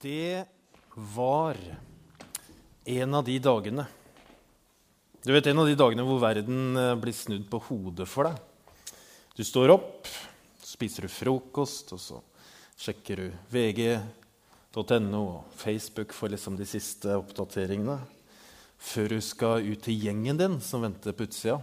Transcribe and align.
Det 0.00 0.44
var 0.94 1.56
en 2.84 3.14
av 3.14 3.24
de 3.24 3.38
dagene 3.40 3.86
Du 5.24 5.32
vet 5.32 5.46
en 5.46 5.62
av 5.62 5.66
de 5.66 5.76
dagene 5.78 6.04
hvor 6.04 6.20
verden 6.20 6.76
eh, 6.76 6.90
blir 7.00 7.16
snudd 7.16 7.46
på 7.48 7.58
hodet 7.70 8.04
for 8.06 8.28
deg. 8.28 8.36
Du 9.34 9.40
står 9.42 9.72
opp, 9.72 10.10
spiser 10.60 11.06
du 11.06 11.10
frokost, 11.10 11.94
og 11.96 12.02
så 12.02 12.20
sjekker 12.76 13.22
du 13.22 13.32
vg.no 13.50 15.22
og 15.22 15.56
Facebook 15.56 16.12
for 16.14 16.30
liksom 16.30 16.60
de 16.60 16.68
siste 16.68 17.16
oppdateringene 17.16 17.96
før 18.76 19.16
du 19.16 19.24
skal 19.24 19.64
ut 19.64 19.80
til 19.88 19.96
gjengen 20.04 20.38
din 20.38 20.60
som 20.60 20.84
venter 20.84 21.16
på 21.16 21.24
utsida. 21.24 21.56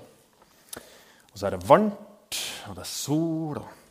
Og 0.73 1.38
så 1.38 1.47
er 1.47 1.55
det 1.55 1.63
varmt, 1.70 2.41
og 2.65 2.81
det 2.81 2.84
er 2.84 2.93
sol. 2.97 3.61
og 3.61 3.82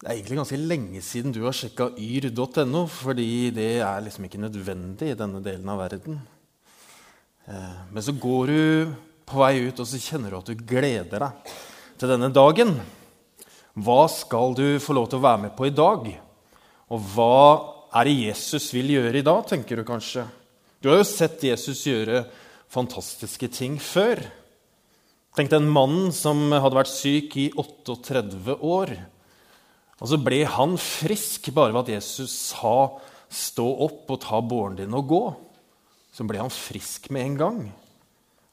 det 0.00 0.08
er 0.08 0.14
egentlig 0.16 0.38
ganske 0.38 0.56
lenge 0.56 1.00
siden 1.04 1.32
du 1.36 1.42
har 1.44 1.52
sjekka 1.52 1.90
yr.no, 2.00 2.86
fordi 2.88 3.50
det 3.52 3.82
er 3.84 3.98
liksom 4.00 4.24
ikke 4.24 4.40
nødvendig 4.40 5.10
i 5.12 5.18
denne 5.18 5.42
delen 5.44 5.68
av 5.68 5.82
verden. 5.82 6.16
Eh, 7.44 7.82
men 7.92 8.06
så 8.06 8.14
går 8.16 8.48
du 8.48 8.94
på 9.28 9.42
vei 9.42 9.66
ut, 9.66 9.76
og 9.76 9.84
så 9.90 10.00
kjenner 10.00 10.32
du 10.32 10.38
at 10.38 10.48
du 10.48 10.64
gleder 10.64 11.26
deg 11.26 11.52
til 12.00 12.14
denne 12.14 12.32
dagen. 12.32 12.72
Hva 13.76 14.00
skal 14.08 14.56
du 14.56 14.80
få 14.80 14.96
lov 14.96 15.10
til 15.10 15.20
å 15.20 15.26
være 15.28 15.42
med 15.44 15.54
på 15.60 15.68
i 15.68 15.76
dag? 15.76 16.08
Og 16.88 17.12
hva 17.12 17.36
er 18.00 18.08
det 18.08 18.18
Jesus 18.24 18.72
vil 18.72 18.96
gjøre 18.96 19.20
i 19.20 19.26
dag, 19.26 19.44
tenker 19.52 19.76
du 19.76 19.84
kanskje. 19.84 20.24
Du 20.80 20.88
har 20.88 21.02
jo 21.02 21.06
sett 21.12 21.44
Jesus 21.44 21.84
gjøre 21.84 22.24
fantastiske 22.72 23.52
ting 23.52 23.76
før. 23.76 24.24
Tenk 25.36 25.52
den 25.52 25.68
mannen 25.68 26.08
som 26.16 26.48
hadde 26.56 26.78
vært 26.80 26.96
syk 26.96 27.36
i 27.36 27.50
38 27.52 28.56
år. 28.64 28.96
Og 30.00 30.08
så 30.08 30.18
ble 30.20 30.42
han 30.48 30.78
frisk 30.80 31.50
bare 31.52 31.74
ved 31.76 31.84
at 31.84 32.00
Jesus 32.00 32.32
sa 32.52 32.98
'stå 33.30 33.66
opp 33.84 34.10
og 34.10 34.20
ta 34.20 34.40
båren 34.40 34.76
din 34.76 34.94
og 34.94 35.06
gå'. 35.06 35.36
Så 36.12 36.26
ble 36.26 36.38
han 36.38 36.50
frisk 36.50 37.10
med 37.10 37.22
en 37.22 37.36
gang. 37.36 37.72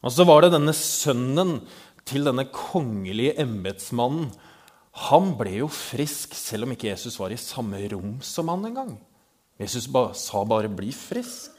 Og 0.03 0.11
så 0.11 0.25
var 0.25 0.41
det 0.41 0.53
denne 0.53 0.73
sønnen 0.73 1.61
til 2.05 2.23
denne 2.23 2.45
kongelige 2.51 3.39
embetsmannen. 3.39 4.31
Han 5.09 5.35
ble 5.37 5.57
jo 5.63 5.67
frisk 5.67 6.33
selv 6.33 6.63
om 6.63 6.71
ikke 6.71 6.89
Jesus 6.89 7.19
var 7.19 7.31
i 7.31 7.37
samme 7.37 7.79
rom 7.91 8.21
som 8.21 8.47
han 8.49 8.65
engang. 8.65 8.97
Jesus 9.59 9.87
ba, 9.87 10.13
sa 10.13 10.43
bare 10.43 10.69
'bli 10.69 10.91
frisk'. 10.91 11.55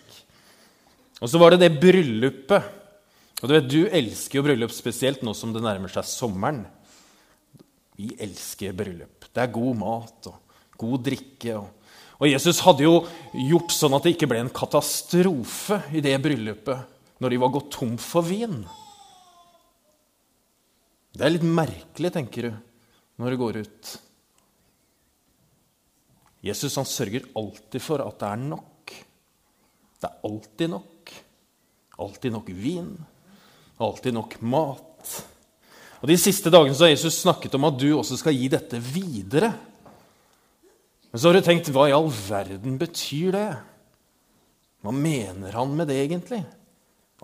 Og 1.21 1.29
så 1.29 1.39
var 1.39 1.51
det 1.51 1.61
det 1.61 1.81
bryllupet. 1.81 2.63
Og 3.43 3.49
Du 3.49 3.55
vet, 3.55 3.69
du 3.71 3.87
elsker 3.87 4.39
jo 4.39 4.43
bryllup 4.43 4.73
spesielt 4.75 5.23
nå 5.23 5.35
som 5.35 5.53
det 5.53 5.63
nærmer 5.63 5.89
seg 5.89 6.05
sommeren. 6.05 6.67
Vi 7.99 8.13
elsker 8.23 8.77
bryllup. 8.79 9.27
Det 9.35 9.43
er 9.43 9.55
god 9.55 9.79
mat 9.79 10.31
og 10.31 10.55
god 10.79 11.05
drikke. 11.09 11.57
Og, 11.59 11.95
og 12.23 12.31
Jesus 12.31 12.63
hadde 12.67 12.87
jo 12.87 12.95
gjort 13.49 13.75
sånn 13.75 13.97
at 13.99 14.07
det 14.07 14.15
ikke 14.15 14.29
ble 14.31 14.43
en 14.45 14.55
katastrofe 14.55 15.81
i 15.95 16.03
det 16.05 16.15
bryllupet 16.23 16.97
når 17.19 17.35
de 17.35 17.41
var 17.43 17.55
gått 17.55 17.73
tom 17.75 17.97
for 17.99 18.27
vin. 18.27 18.61
Det 21.19 21.25
er 21.27 21.35
litt 21.35 21.47
merkelig, 21.47 22.13
tenker 22.15 22.47
du, 22.47 22.53
når 23.19 23.35
du 23.35 23.41
går 23.41 23.59
ut. 23.67 23.95
Jesus 26.47 26.77
han 26.79 26.87
sørger 26.87 27.27
alltid 27.37 27.83
for 27.83 28.05
at 28.05 28.21
det 28.21 28.29
er 28.31 28.45
nok. 28.45 28.95
Det 29.99 30.07
er 30.07 30.29
alltid 30.29 30.71
nok. 30.71 31.15
Alltid 31.99 32.37
nok 32.37 32.53
vin. 32.55 32.93
Alltid 33.83 34.15
nok 34.15 34.39
mat. 34.47 35.17
Og 35.99 36.11
De 36.11 36.19
siste 36.21 36.51
dagene 36.53 36.77
så 36.77 36.87
har 36.87 36.95
Jesus 36.95 37.23
snakket 37.25 37.57
om 37.59 37.67
at 37.67 37.79
du 37.81 37.89
også 37.97 38.19
skal 38.21 38.37
gi 38.37 38.47
dette 38.53 38.79
videre. 38.83 39.51
Men 41.11 41.21
så 41.21 41.31
har 41.31 41.39
du 41.39 41.47
tenkt 41.47 41.71
hva 41.75 41.89
i 41.89 41.97
all 41.97 42.11
verden 42.13 42.77
betyr 42.79 43.35
det? 43.35 43.49
Hva 44.85 44.93
mener 44.95 45.57
han 45.59 45.73
med 45.75 45.91
det 45.91 45.99
egentlig? 46.05 46.45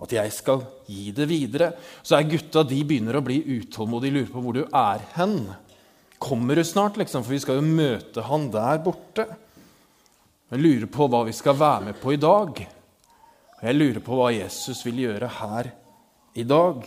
At 0.01 0.11
jeg 0.11 0.33
skal 0.35 0.65
gi 0.91 1.13
det 1.15 1.27
videre? 1.29 1.71
Så 2.03 2.17
er 2.17 2.27
gutta 2.27 2.65
de 2.67 2.81
begynner 2.83 3.15
å 3.15 3.23
bli 3.23 3.37
utålmodige, 3.61 4.17
lurer 4.17 4.33
på 4.33 4.43
hvor 4.43 4.57
du 4.57 4.65
er 4.65 5.05
hen. 5.15 5.37
Kommer 6.19 6.59
du 6.59 6.65
snart, 6.67 6.99
liksom? 6.99 7.23
For 7.23 7.35
vi 7.35 7.39
skal 7.43 7.61
jo 7.61 7.69
møte 7.69 8.25
han 8.27 8.49
der 8.51 8.81
borte. 8.83 9.27
Jeg 10.51 10.61
lurer 10.61 10.91
på 10.91 11.07
hva 11.07 11.23
vi 11.29 11.35
skal 11.35 11.55
være 11.57 11.87
med 11.87 12.01
på 12.01 12.11
i 12.11 12.19
dag. 12.19 12.59
Og 13.55 13.63
jeg 13.63 13.79
lurer 13.79 14.03
på 14.03 14.19
hva 14.19 14.33
Jesus 14.35 14.83
vil 14.83 15.05
gjøre 15.05 15.31
her 15.39 15.71
i 16.35 16.43
dag 16.43 16.83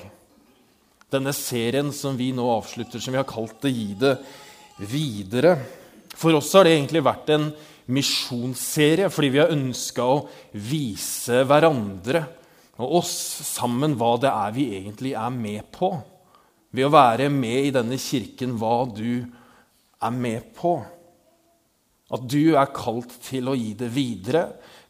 denne 1.13 1.33
serien 1.37 1.93
som 1.95 2.17
vi 2.19 2.31
nå 2.37 2.45
avslutter, 2.53 3.01
som 3.01 3.15
vi 3.15 3.21
har 3.21 3.29
kalt 3.29 3.61
det 3.63 3.73
'Gi 3.73 3.95
det 3.99 4.19
videre'. 4.79 5.59
For 6.15 6.35
oss 6.35 6.53
har 6.53 6.65
det 6.65 6.75
egentlig 6.77 7.05
vært 7.05 7.31
en 7.31 7.53
misjonsserie 7.89 9.09
fordi 9.11 9.31
vi 9.33 9.41
har 9.41 9.55
ønska 9.55 10.05
å 10.05 10.27
vise 10.53 11.45
hverandre 11.49 12.27
og 12.79 13.01
oss 13.01 13.15
sammen 13.49 13.97
hva 13.99 14.17
det 14.23 14.31
er 14.31 14.55
vi 14.55 14.69
egentlig 14.77 15.15
er 15.19 15.31
med 15.35 15.67
på. 15.75 15.91
Ved 16.71 16.87
å 16.87 16.95
være 16.95 17.29
med 17.33 17.69
i 17.69 17.75
denne 17.75 17.99
kirken 17.99 18.59
hva 18.61 18.85
du 18.93 19.25
er 20.03 20.15
med 20.15 20.53
på. 20.55 20.77
At 22.15 22.25
du 22.29 22.55
er 22.57 22.75
kalt 22.75 23.17
til 23.25 23.51
å 23.51 23.57
gi 23.59 23.73
det 23.79 23.91
videre, 23.93 24.45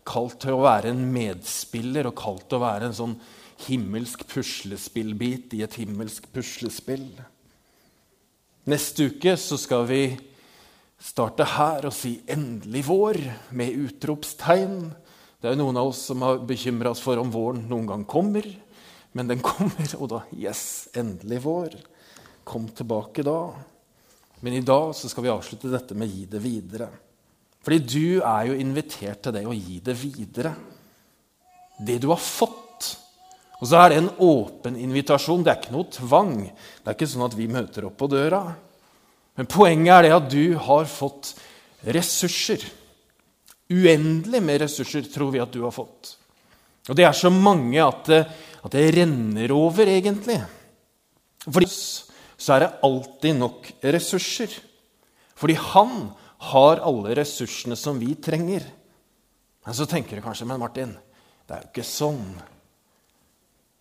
kalt 0.07 0.39
til 0.43 0.57
å 0.57 0.65
være 0.67 0.93
en 0.93 1.01
medspiller 1.13 2.11
og 2.11 2.19
kalt 2.19 2.47
til 2.49 2.59
å 2.59 2.67
være 2.67 2.89
en 2.89 2.97
sånn 2.97 3.17
himmelsk 3.67 4.23
puslespillbit 4.31 5.57
i 5.59 5.65
et 5.67 5.77
himmelsk 5.81 6.29
puslespill. 6.35 7.09
Neste 8.69 9.09
uke 9.11 9.35
så 9.41 9.59
skal 9.59 9.87
vi 9.89 10.03
starte 11.01 11.47
her 11.57 11.87
og 11.89 11.95
si 11.95 12.21
'endelig 12.27 12.85
vår' 12.85 13.33
med 13.51 13.75
utropstegn. 13.75 14.93
Det 15.41 15.49
er 15.49 15.57
jo 15.57 15.65
noen 15.65 15.77
av 15.77 15.89
oss 15.89 16.03
som 16.11 16.23
har 16.23 16.39
bekymra 16.39 16.91
oss 16.91 17.01
for 17.01 17.17
om 17.19 17.31
våren 17.31 17.69
noen 17.69 17.87
gang 17.87 18.05
kommer. 18.05 18.45
Men 19.13 19.29
den 19.29 19.41
kommer, 19.51 19.89
og 19.99 20.09
da 20.09 20.23
Yes, 20.37 20.89
endelig 20.95 21.43
vår. 21.43 21.75
Kom 22.45 22.69
tilbake 22.69 23.23
da. 23.23 23.55
Men 24.41 24.53
i 24.53 24.61
dag 24.61 24.95
så 24.95 25.09
skal 25.09 25.25
vi 25.25 25.31
avslutte 25.31 25.71
dette 25.71 25.95
med 25.95 26.09
'gi 26.09 26.27
det 26.27 26.43
videre'. 26.43 26.91
Fordi 27.63 27.79
du 27.79 28.21
er 28.23 28.47
jo 28.47 28.55
invitert 28.55 29.23
til 29.23 29.33
det 29.33 29.47
å 29.47 29.53
gi 29.53 29.81
det 29.81 29.97
videre. 29.97 30.55
Det 31.85 31.99
du 32.01 32.09
har 32.09 32.17
fått 32.17 32.68
og 33.59 33.67
så 33.67 33.81
er 33.81 33.91
det 33.91 33.99
en 33.99 34.11
åpen 34.23 34.77
invitasjon. 34.79 35.43
Det 35.43 35.51
er 35.51 35.61
ikke 35.61 35.75
noe 35.75 35.91
tvang. 35.91 36.35
Det 36.47 36.87
er 36.87 36.95
ikke 36.95 37.09
sånn 37.11 37.27
at 37.27 37.35
vi 37.35 37.49
møter 37.51 37.89
opp 37.89 37.97
på 37.99 38.09
døra. 38.11 38.43
Men 39.39 39.49
poenget 39.51 39.95
er 39.97 40.07
det 40.07 40.13
at 40.15 40.29
du 40.31 40.45
har 40.63 40.87
fått 40.91 41.33
ressurser. 41.91 42.63
Uendelig 43.69 44.41
med 44.45 44.63
ressurser 44.63 45.09
tror 45.11 45.33
vi 45.35 45.43
at 45.43 45.51
du 45.55 45.65
har 45.65 45.75
fått. 45.75 46.15
Og 46.89 46.97
det 46.97 47.05
er 47.05 47.17
så 47.19 47.33
mange 47.35 47.83
at 47.83 48.07
det, 48.09 48.21
at 48.63 48.73
det 48.73 48.85
renner 48.95 49.53
over, 49.55 49.91
egentlig. 49.91 50.39
For 51.45 51.67
så 51.69 52.55
er 52.55 52.65
det 52.65 52.71
alltid 52.87 53.41
nok 53.41 53.69
ressurser. 53.83 54.55
Fordi 55.39 55.59
han 55.75 55.97
har 56.55 56.85
alle 56.87 57.17
ressursene 57.19 57.77
som 57.79 57.99
vi 57.99 58.15
trenger. 58.23 58.63
Men 59.67 59.75
så 59.75 59.87
tenker 59.91 60.17
du 60.17 60.25
kanskje, 60.25 60.47
men 60.47 60.63
Martin, 60.63 60.95
det 61.47 61.57
er 61.57 61.67
jo 61.67 61.73
ikke 61.73 61.87
sånn 61.87 62.23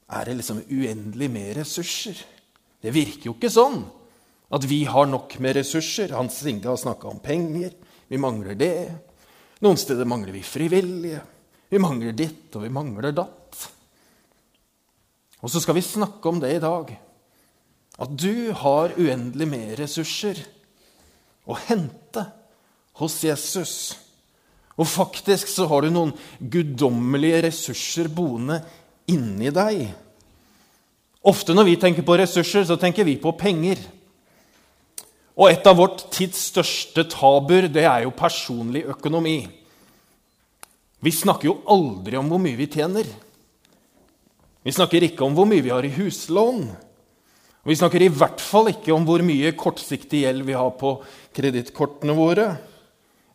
er 0.08 0.26
det 0.28 0.38
liksom 0.40 0.64
uendelig 0.72 1.30
med 1.32 1.56
ressurser. 1.58 2.20
Det 2.82 2.94
virker 2.96 3.30
jo 3.30 3.36
ikke 3.36 3.52
sånn 3.52 3.82
at 4.54 4.64
vi 4.70 4.84
har 4.88 5.10
nok 5.10 5.36
med 5.44 5.58
ressurser. 5.60 6.14
Hans 6.16 6.40
Inge 6.48 6.70
har 6.70 6.80
snakka 6.80 7.10
om 7.12 7.20
penger. 7.24 7.74
Vi 8.08 8.20
mangler 8.22 8.56
det. 8.56 8.88
Noen 9.66 9.80
steder 9.80 10.08
mangler 10.08 10.32
vi 10.36 10.46
frivillige. 10.46 11.20
Vi 11.68 11.82
mangler 11.84 12.16
ditt, 12.16 12.48
og 12.56 12.64
vi 12.64 12.72
mangler 12.72 13.12
datt. 13.12 13.66
Og 15.44 15.52
så 15.52 15.60
skal 15.62 15.76
vi 15.78 15.84
snakke 15.84 16.32
om 16.32 16.40
det 16.40 16.54
i 16.56 16.64
dag. 16.64 16.94
At 17.98 18.14
du 18.14 18.54
har 18.56 18.96
uendelig 18.96 19.48
med 19.50 19.76
ressurser 19.82 20.40
å 21.48 21.58
hente 21.68 22.24
hos 23.02 23.20
Jesus. 23.26 23.74
Og 24.78 24.88
faktisk 24.88 25.50
så 25.50 25.66
har 25.68 25.84
du 25.84 25.92
noen 25.92 26.14
guddommelige 26.40 27.48
ressurser 27.50 28.10
boende 28.14 28.62
inni 29.10 29.52
deg. 29.54 29.88
Ofte 31.28 31.56
når 31.56 31.68
vi 31.68 31.78
tenker 31.82 32.06
på 32.08 32.16
ressurser, 32.20 32.64
så 32.68 32.78
tenker 32.80 33.08
vi 33.08 33.18
på 33.20 33.34
penger. 33.36 33.82
Og 35.38 35.52
et 35.52 35.68
av 35.70 35.78
vårt 35.78 36.08
tids 36.14 36.40
største 36.54 37.04
tabuer, 37.12 37.68
det 37.70 37.84
er 37.86 38.06
jo 38.06 38.16
personlig 38.16 38.86
økonomi. 38.90 39.42
Vi 41.04 41.14
snakker 41.14 41.52
jo 41.52 41.60
aldri 41.70 42.18
om 42.18 42.32
hvor 42.32 42.42
mye 42.42 42.58
vi 42.58 42.70
tjener. 42.74 43.06
Vi 44.66 44.74
snakker 44.74 45.06
ikke 45.06 45.28
om 45.28 45.36
hvor 45.38 45.46
mye 45.48 45.64
vi 45.64 45.72
har 45.72 45.86
i 45.86 45.94
huslån. 45.94 46.66
Vi 47.68 47.76
snakker 47.76 48.02
i 48.04 48.10
hvert 48.12 48.42
fall 48.42 48.72
ikke 48.72 48.96
om 48.96 49.06
hvor 49.06 49.22
mye 49.26 49.54
kortsiktig 49.60 50.24
gjeld 50.24 50.48
vi 50.48 50.56
har 50.58 50.74
på 50.80 50.96
kredittkortene 51.36 52.16
våre. 52.18 52.48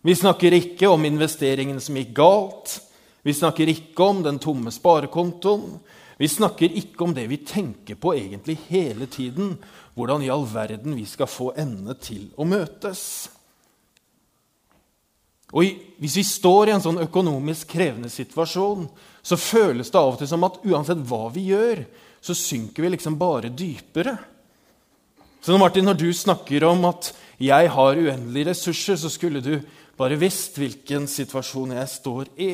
Vi 0.02 0.16
snakker 0.18 0.56
ikke 0.56 0.88
om 0.90 1.04
investeringen 1.06 1.78
som 1.80 1.96
gikk 2.00 2.14
galt. 2.16 2.78
Vi 3.22 3.34
snakker 3.36 3.70
ikke 3.70 4.08
om 4.08 4.24
den 4.24 4.40
tomme 4.42 4.72
sparekontoen. 4.74 5.76
Vi 6.22 6.28
snakker 6.30 6.70
ikke 6.78 7.02
om 7.02 7.12
det 7.16 7.24
vi 7.26 7.40
tenker 7.42 7.96
på 7.98 8.12
egentlig 8.14 8.54
hele 8.68 9.08
tiden. 9.10 9.56
Hvordan 9.96 10.22
i 10.22 10.30
all 10.30 10.44
verden 10.46 10.94
vi 10.94 11.02
skal 11.08 11.26
få 11.26 11.48
endene 11.58 11.96
til 11.98 12.28
å 12.38 12.46
møtes. 12.46 13.00
Og 15.50 15.66
Hvis 15.98 16.14
vi 16.20 16.22
står 16.22 16.70
i 16.70 16.74
en 16.76 16.84
sånn 16.84 17.00
økonomisk 17.02 17.74
krevende 17.74 18.10
situasjon, 18.10 18.86
så 19.22 19.38
føles 19.38 19.90
det 19.90 19.98
av 19.98 20.12
og 20.14 20.20
til 20.20 20.30
som 20.30 20.46
at 20.46 20.60
uansett 20.62 21.02
hva 21.10 21.26
vi 21.34 21.48
gjør, 21.50 21.82
så 22.22 22.36
synker 22.38 22.86
vi 22.86 22.92
liksom 22.94 23.18
bare 23.18 23.50
dypere. 23.50 24.14
Så 25.42 25.58
Martin, 25.58 25.88
når 25.90 25.98
du 25.98 26.12
snakker 26.14 26.68
om 26.68 26.86
at 26.86 27.10
jeg 27.42 27.70
har 27.74 27.98
uendelige 27.98 28.52
ressurser, 28.52 28.94
så 28.94 29.10
skulle 29.10 29.42
du 29.42 29.56
bare 29.98 30.20
visst 30.22 30.54
hvilken 30.58 31.10
situasjon 31.10 31.74
jeg 31.74 31.90
står 31.90 32.30
i. 32.38 32.52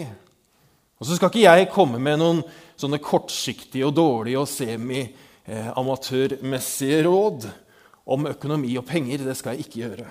Og 0.98 1.06
så 1.06 1.18
skal 1.18 1.30
ikke 1.30 1.44
jeg 1.44 1.70
komme 1.74 2.00
med 2.02 2.18
noen 2.18 2.40
sånne 2.78 2.98
kortsiktige 3.02 3.86
og 3.88 3.96
dårlige 3.96 4.38
og 4.40 4.48
semi-amatørmessige 4.50 7.02
råd 7.06 7.48
om 8.08 8.26
økonomi 8.30 8.76
og 8.78 8.86
penger. 8.88 9.19
Det 9.26 9.36
skal 9.38 9.52
jeg 9.54 9.60
ikke 9.66 9.80
gjøre. 9.82 10.08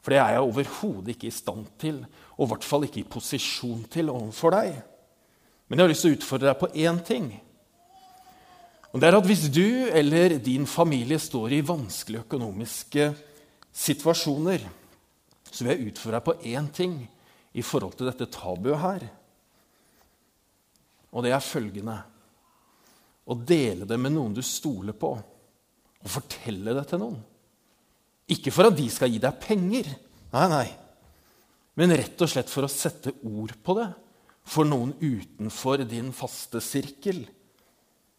For 0.00 0.08
det 0.14 0.20
er 0.22 0.30
jeg 0.34 0.46
overhodet 0.46 1.10
ikke 1.14 1.28
i 1.28 1.34
stand 1.34 1.64
til, 1.80 1.96
og 2.38 2.44
i 2.46 2.50
hvert 2.52 2.66
fall 2.66 2.86
ikke 2.86 3.02
i 3.02 3.12
posisjon 3.12 3.82
til 3.92 4.06
overfor 4.12 4.50
deg. 4.56 4.70
Men 5.68 5.76
jeg 5.78 5.84
har 5.84 5.92
lyst 5.92 6.04
til 6.06 6.12
å 6.12 6.16
utfordre 6.16 6.50
deg 6.50 6.60
på 6.60 6.72
én 6.82 6.98
ting. 7.06 7.26
Og 8.90 8.96
det 8.98 9.06
er 9.06 9.20
at 9.20 9.28
Hvis 9.28 9.46
du 9.54 9.68
eller 9.92 10.28
din 10.42 10.66
familie 10.66 11.18
står 11.18 11.48
i 11.52 11.62
vanskelige 11.62 12.24
økonomiske 12.24 13.14
situasjoner, 13.70 14.60
så 15.50 15.64
vil 15.64 15.76
jeg 15.76 15.92
utfordre 15.92 16.18
deg 16.18 16.26
på 16.26 16.38
én 16.50 16.66
ting 16.74 16.94
i 17.54 17.62
forhold 17.62 17.94
til 17.98 18.10
dette 18.10 18.32
tabuet 18.34 18.82
her. 18.82 19.06
Og 21.10 21.24
det 21.26 21.32
er 21.34 21.42
følgende 21.42 21.96
Å 23.30 23.36
dele 23.46 23.86
det 23.86 23.98
med 24.00 24.14
noen 24.14 24.34
du 24.34 24.42
stoler 24.42 24.96
på, 24.96 25.10
og 26.00 26.10
fortelle 26.10 26.74
det 26.74 26.86
til 26.90 27.02
noen. 27.02 27.18
Ikke 28.30 28.52
for 28.54 28.70
at 28.70 28.76
de 28.78 28.86
skal 28.90 29.10
gi 29.12 29.20
deg 29.22 29.42
penger, 29.42 29.90
nei, 30.32 30.46
nei. 30.50 30.68
men 31.78 31.94
rett 31.98 32.22
og 32.22 32.30
slett 32.30 32.50
for 32.50 32.66
å 32.66 32.70
sette 32.70 33.12
ord 33.26 33.54
på 33.62 33.76
det 33.78 33.88
for 34.50 34.66
noen 34.66 34.94
utenfor 34.98 35.84
din 35.88 36.10
faste 36.16 36.62
sirkel. 36.64 37.22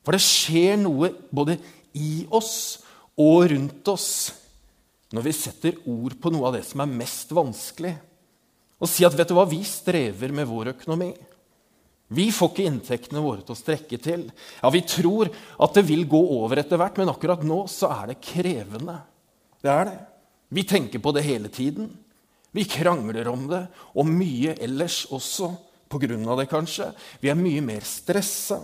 For 0.06 0.16
det 0.16 0.24
skjer 0.24 0.80
noe 0.80 1.12
både 1.32 1.58
i 1.98 2.26
oss 2.32 2.54
og 3.20 3.50
rundt 3.52 3.92
oss 3.92 4.12
når 5.12 5.26
vi 5.28 5.34
setter 5.36 5.82
ord 5.92 6.16
på 6.24 6.32
noe 6.32 6.48
av 6.48 6.56
det 6.56 6.64
som 6.68 6.84
er 6.84 6.94
mest 7.02 7.34
vanskelig. 7.36 7.92
Og 8.82 8.90
si 8.90 9.04
at 9.06 9.16
vet 9.18 9.30
du 9.30 9.36
hva, 9.36 9.46
vi 9.46 9.60
strever 9.68 10.32
med 10.34 10.48
vår 10.50 10.72
økonomi. 10.74 11.12
Vi 12.12 12.28
får 12.36 12.50
ikke 12.52 12.68
inntektene 12.68 13.24
våre 13.24 13.44
til 13.46 13.56
å 13.56 13.60
strekke 13.60 13.98
til. 14.04 14.26
Ja, 14.60 14.70
Vi 14.70 14.82
tror 14.84 15.30
at 15.32 15.78
det 15.78 15.86
vil 15.88 16.04
gå 16.12 16.20
over 16.36 16.60
etter 16.60 16.80
hvert, 16.82 16.98
men 17.00 17.12
akkurat 17.12 17.44
nå 17.48 17.64
så 17.72 17.88
er 18.02 18.12
det 18.12 18.22
krevende. 18.24 18.98
Det 19.64 19.72
er 19.72 19.86
det. 19.88 20.00
Vi 20.52 20.66
tenker 20.68 21.00
på 21.00 21.14
det 21.16 21.24
hele 21.24 21.48
tiden. 21.48 21.88
Vi 22.52 22.66
krangler 22.68 23.30
om 23.32 23.46
det, 23.48 23.62
og 23.96 24.10
mye 24.12 24.58
ellers 24.60 25.06
også 25.08 25.54
på 25.88 26.02
grunn 26.04 26.28
av 26.28 26.42
det, 26.42 26.50
kanskje. 26.52 26.90
Vi 27.24 27.32
er 27.32 27.40
mye 27.40 27.64
mer 27.64 27.88
stressa. 27.88 28.60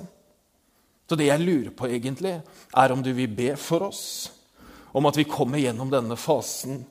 Så 1.07 1.15
det 1.15 1.29
jeg 1.29 1.39
lurer 1.39 1.71
på, 1.71 1.87
egentlig, 1.87 2.35
er 2.75 2.91
om 2.91 3.03
du 3.03 3.13
vil 3.15 3.31
be 3.31 3.53
for 3.55 3.87
oss. 3.87 4.03
Om 4.91 5.07
at 5.07 5.19
vi 5.19 5.27
kommer 5.29 5.61
gjennom 5.61 5.91
denne 5.91 6.19
fasen 6.19 6.81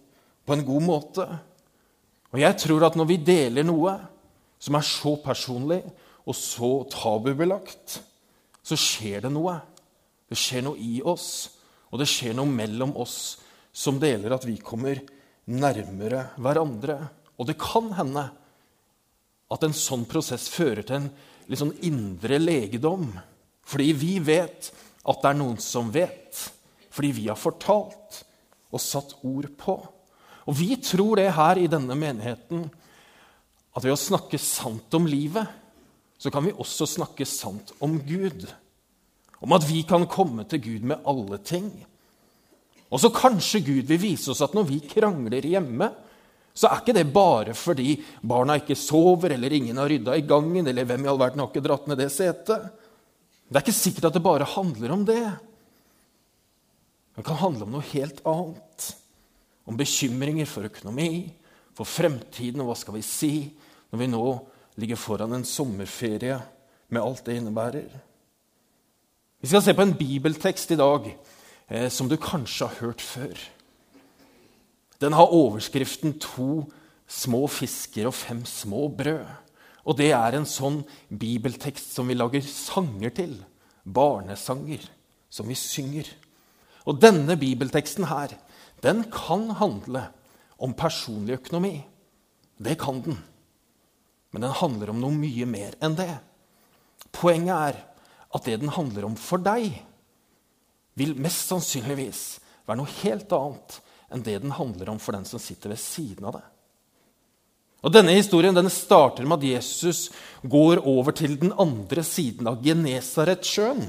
på 0.47 0.57
en 0.57 0.65
god 0.65 0.89
måte. 0.89 1.29
Og 2.33 2.41
jeg 2.41 2.57
tror 2.65 2.89
at 2.89 2.97
når 2.97 3.13
vi 3.13 3.21
deler 3.29 3.67
noe 3.67 3.99
som 4.57 4.79
er 4.79 4.89
så 4.89 5.17
personlig 5.21 5.83
og 6.27 6.35
så 6.35 6.71
tabubelagt, 6.91 8.01
så 8.67 8.79
skjer 8.79 9.27
det 9.27 9.33
noe. 9.35 9.55
Det 10.27 10.39
skjer 10.39 10.65
noe 10.67 10.79
i 10.83 10.99
oss, 11.07 11.29
og 11.93 12.03
det 12.03 12.09
skjer 12.11 12.35
noe 12.35 12.51
mellom 12.51 12.97
oss 12.99 13.37
som 13.77 14.01
deler 14.03 14.35
at 14.35 14.47
vi 14.49 14.57
kommer 14.59 14.99
nærmere 15.47 16.33
hverandre. 16.43 16.99
Og 17.39 17.47
det 17.47 17.59
kan 17.61 17.93
hende 17.95 18.25
at 19.53 19.63
en 19.63 19.77
sånn 19.77 20.07
prosess 20.11 20.49
fører 20.51 20.83
til 20.83 20.99
en 20.99 21.11
litt 21.47 21.61
sånn 21.61 21.77
indre 21.87 22.41
legedom. 22.41 23.13
Fordi 23.67 23.93
vi 23.95 24.17
vet 24.25 24.71
at 25.07 25.21
det 25.23 25.31
er 25.31 25.39
noen 25.39 25.61
som 25.63 25.93
vet. 25.95 26.41
Fordi 26.91 27.13
vi 27.15 27.29
har 27.29 27.39
fortalt 27.39 28.23
og 28.73 28.83
satt 28.83 29.15
ord 29.23 29.53
på. 29.61 29.77
Og 30.47 30.59
vi 30.59 30.73
tror 30.83 31.21
det 31.21 31.31
her 31.37 31.61
i 31.61 31.71
denne 31.71 31.95
menigheten 31.99 32.67
at 33.77 33.85
ved 33.85 33.93
å 33.93 34.01
snakke 34.01 34.41
sant 34.41 34.95
om 34.97 35.07
livet, 35.11 35.45
så 36.19 36.33
kan 36.33 36.47
vi 36.47 36.55
også 36.57 36.89
snakke 36.89 37.27
sant 37.29 37.75
om 37.85 37.99
Gud. 38.07 38.47
Om 39.45 39.53
at 39.53 39.67
vi 39.69 39.83
kan 39.89 40.07
komme 40.09 40.47
til 40.49 40.63
Gud 40.65 40.87
med 40.89 41.05
alle 41.05 41.39
ting. 41.45 41.71
Og 42.89 43.03
så 43.03 43.11
kanskje 43.13 43.65
Gud 43.67 43.91
vil 43.91 44.01
vise 44.01 44.31
oss 44.33 44.43
at 44.45 44.55
når 44.57 44.69
vi 44.71 44.81
krangler 44.89 45.45
hjemme, 45.45 45.91
så 46.57 46.71
er 46.71 46.81
ikke 46.81 46.97
det 46.97 47.05
bare 47.13 47.53
fordi 47.57 47.99
barna 48.25 48.57
ikke 48.57 48.79
sover, 48.81 49.35
eller 49.35 49.53
ingen 49.53 49.77
har 49.77 49.91
rydda 49.93 50.15
i 50.17 50.25
gangen, 50.25 50.67
eller 50.67 50.87
hvem 50.89 51.05
i 51.05 51.11
all 51.11 51.21
verden 51.21 51.43
har 51.43 51.51
ikke 51.51 51.65
dratt 51.67 51.91
ned 51.91 52.01
det 52.01 52.09
setet. 52.15 52.71
Det 53.47 53.59
er 53.59 53.67
ikke 53.67 53.77
sikkert 53.77 54.09
at 54.09 54.17
det 54.17 54.25
bare 54.25 54.49
handler 54.57 54.95
om 54.95 55.05
det. 55.07 55.21
Det 57.17 57.25
kan 57.27 57.43
handle 57.43 57.67
om 57.67 57.77
noe 57.77 57.91
helt 57.93 58.23
annet. 58.25 58.89
Om 59.69 59.77
bekymringer 59.77 60.49
for 60.49 60.69
økonomi, 60.69 61.29
for 61.77 61.89
fremtiden 61.89 62.63
og 62.65 62.71
hva 62.71 62.79
skal 62.79 62.97
vi 62.97 63.05
si 63.05 63.35
når 63.93 64.01
vi 64.01 64.09
nå 64.09 64.27
ligger 64.77 64.97
foran 64.97 65.33
en 65.33 65.45
sommerferie 65.45 66.39
med 66.89 67.03
alt 67.03 67.25
det 67.27 67.37
innebærer. 67.41 67.89
Vi 69.41 69.49
skal 69.49 69.63
se 69.63 69.75
på 69.77 69.85
en 69.85 69.97
bibeltekst 69.97 70.73
i 70.73 70.79
dag 70.81 71.09
eh, 71.69 71.89
som 71.93 72.09
du 72.09 72.17
kanskje 72.17 72.69
har 72.69 72.81
hørt 72.81 73.05
før. 73.05 73.37
Den 75.01 75.13
har 75.13 75.33
overskriften 75.33 76.19
'To 76.19 76.65
små 77.07 77.47
fisker 77.47 78.07
og 78.07 78.15
fem 78.15 78.45
små 78.45 78.89
brød'. 78.89 79.43
Og 79.87 79.97
det 79.99 80.11
er 80.11 80.35
en 80.35 80.49
sånn 80.49 80.83
bibeltekst 81.09 81.95
som 81.95 82.09
vi 82.09 82.15
lager 82.15 82.43
sanger 82.43 83.11
til. 83.15 83.45
Barnesanger 83.87 84.83
som 85.31 85.47
vi 85.47 85.55
synger. 85.55 86.09
Og 86.87 86.99
denne 87.03 87.37
bibelteksten 87.37 88.09
her, 88.11 88.35
den 88.83 89.05
kan 89.13 89.51
handle 89.51 90.09
om 90.59 90.75
personlig 90.75 91.39
økonomi. 91.39 91.85
Det 92.59 92.79
kan 92.79 93.03
den. 93.05 93.19
Men 94.37 94.45
den 94.45 94.57
handler 94.59 94.91
om 94.93 94.99
noe 95.01 95.17
mye 95.17 95.47
mer 95.49 95.73
enn 95.81 95.95
det. 95.97 96.13
Poenget 97.17 97.57
er 97.57 97.77
at 98.37 98.45
det 98.45 98.59
den 98.61 98.69
handler 98.69 99.07
om 99.09 99.15
for 99.17 99.41
deg, 99.41 99.71
vil 100.93 101.15
mest 101.17 101.49
sannsynligvis 101.49 102.21
være 102.69 102.77
noe 102.83 102.91
helt 102.99 103.33
annet 103.33 103.79
enn 104.13 104.25
det 104.27 104.35
den 104.43 104.53
handler 104.59 104.91
om 104.93 104.99
for 105.01 105.17
den 105.17 105.25
som 105.25 105.41
sitter 105.41 105.73
ved 105.73 105.81
siden 105.81 106.29
av 106.29 106.37
det. 106.37 106.43
Og 107.81 107.95
Denne 107.97 108.13
historien 108.13 108.53
den 108.53 108.69
starter 108.69 109.25
med 109.25 109.41
at 109.41 109.47
Jesus 109.55 110.03
går 110.45 110.83
over 110.85 111.17
til 111.17 111.39
den 111.41 111.55
andre 111.57 112.05
siden 112.05 112.53
av 112.53 112.61
Genesaretsjøen. 112.61 113.87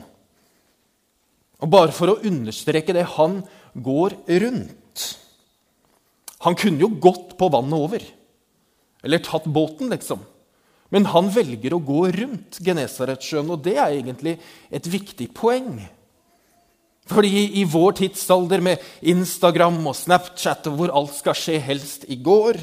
Og 1.59 1.73
Bare 1.75 1.91
for 1.91 2.13
å 2.13 2.21
understreke 2.23 2.95
det 2.95 3.03
han 3.17 3.41
går 3.75 4.15
rundt. 4.45 5.09
Han 6.47 6.55
kunne 6.55 6.87
jo 6.87 6.91
gått 7.03 7.35
på 7.35 7.51
vannet 7.51 7.83
over. 7.83 8.09
Eller 9.03 9.27
tatt 9.27 9.51
båten, 9.51 9.91
liksom. 9.91 10.23
Men 10.93 11.09
han 11.11 11.29
velger 11.33 11.75
å 11.75 11.83
gå 11.83 12.01
rundt 12.15 12.59
Genesaretsjøen, 12.63 13.49
og 13.51 13.63
det 13.65 13.75
er 13.75 13.97
egentlig 13.97 14.37
et 14.71 14.87
viktig 14.87 15.29
poeng. 15.35 15.81
Fordi 17.07 17.43
i 17.59 17.63
vår 17.67 17.97
tidsalder 18.01 18.63
med 18.63 18.83
Instagram 19.01 19.79
og 19.87 19.95
Snapchat 19.95 20.67
og 20.71 20.79
hvor 20.79 20.93
alt 20.95 21.15
skal 21.15 21.37
skje 21.39 21.57
helst 21.63 22.07
i 22.11 22.19
går, 22.23 22.59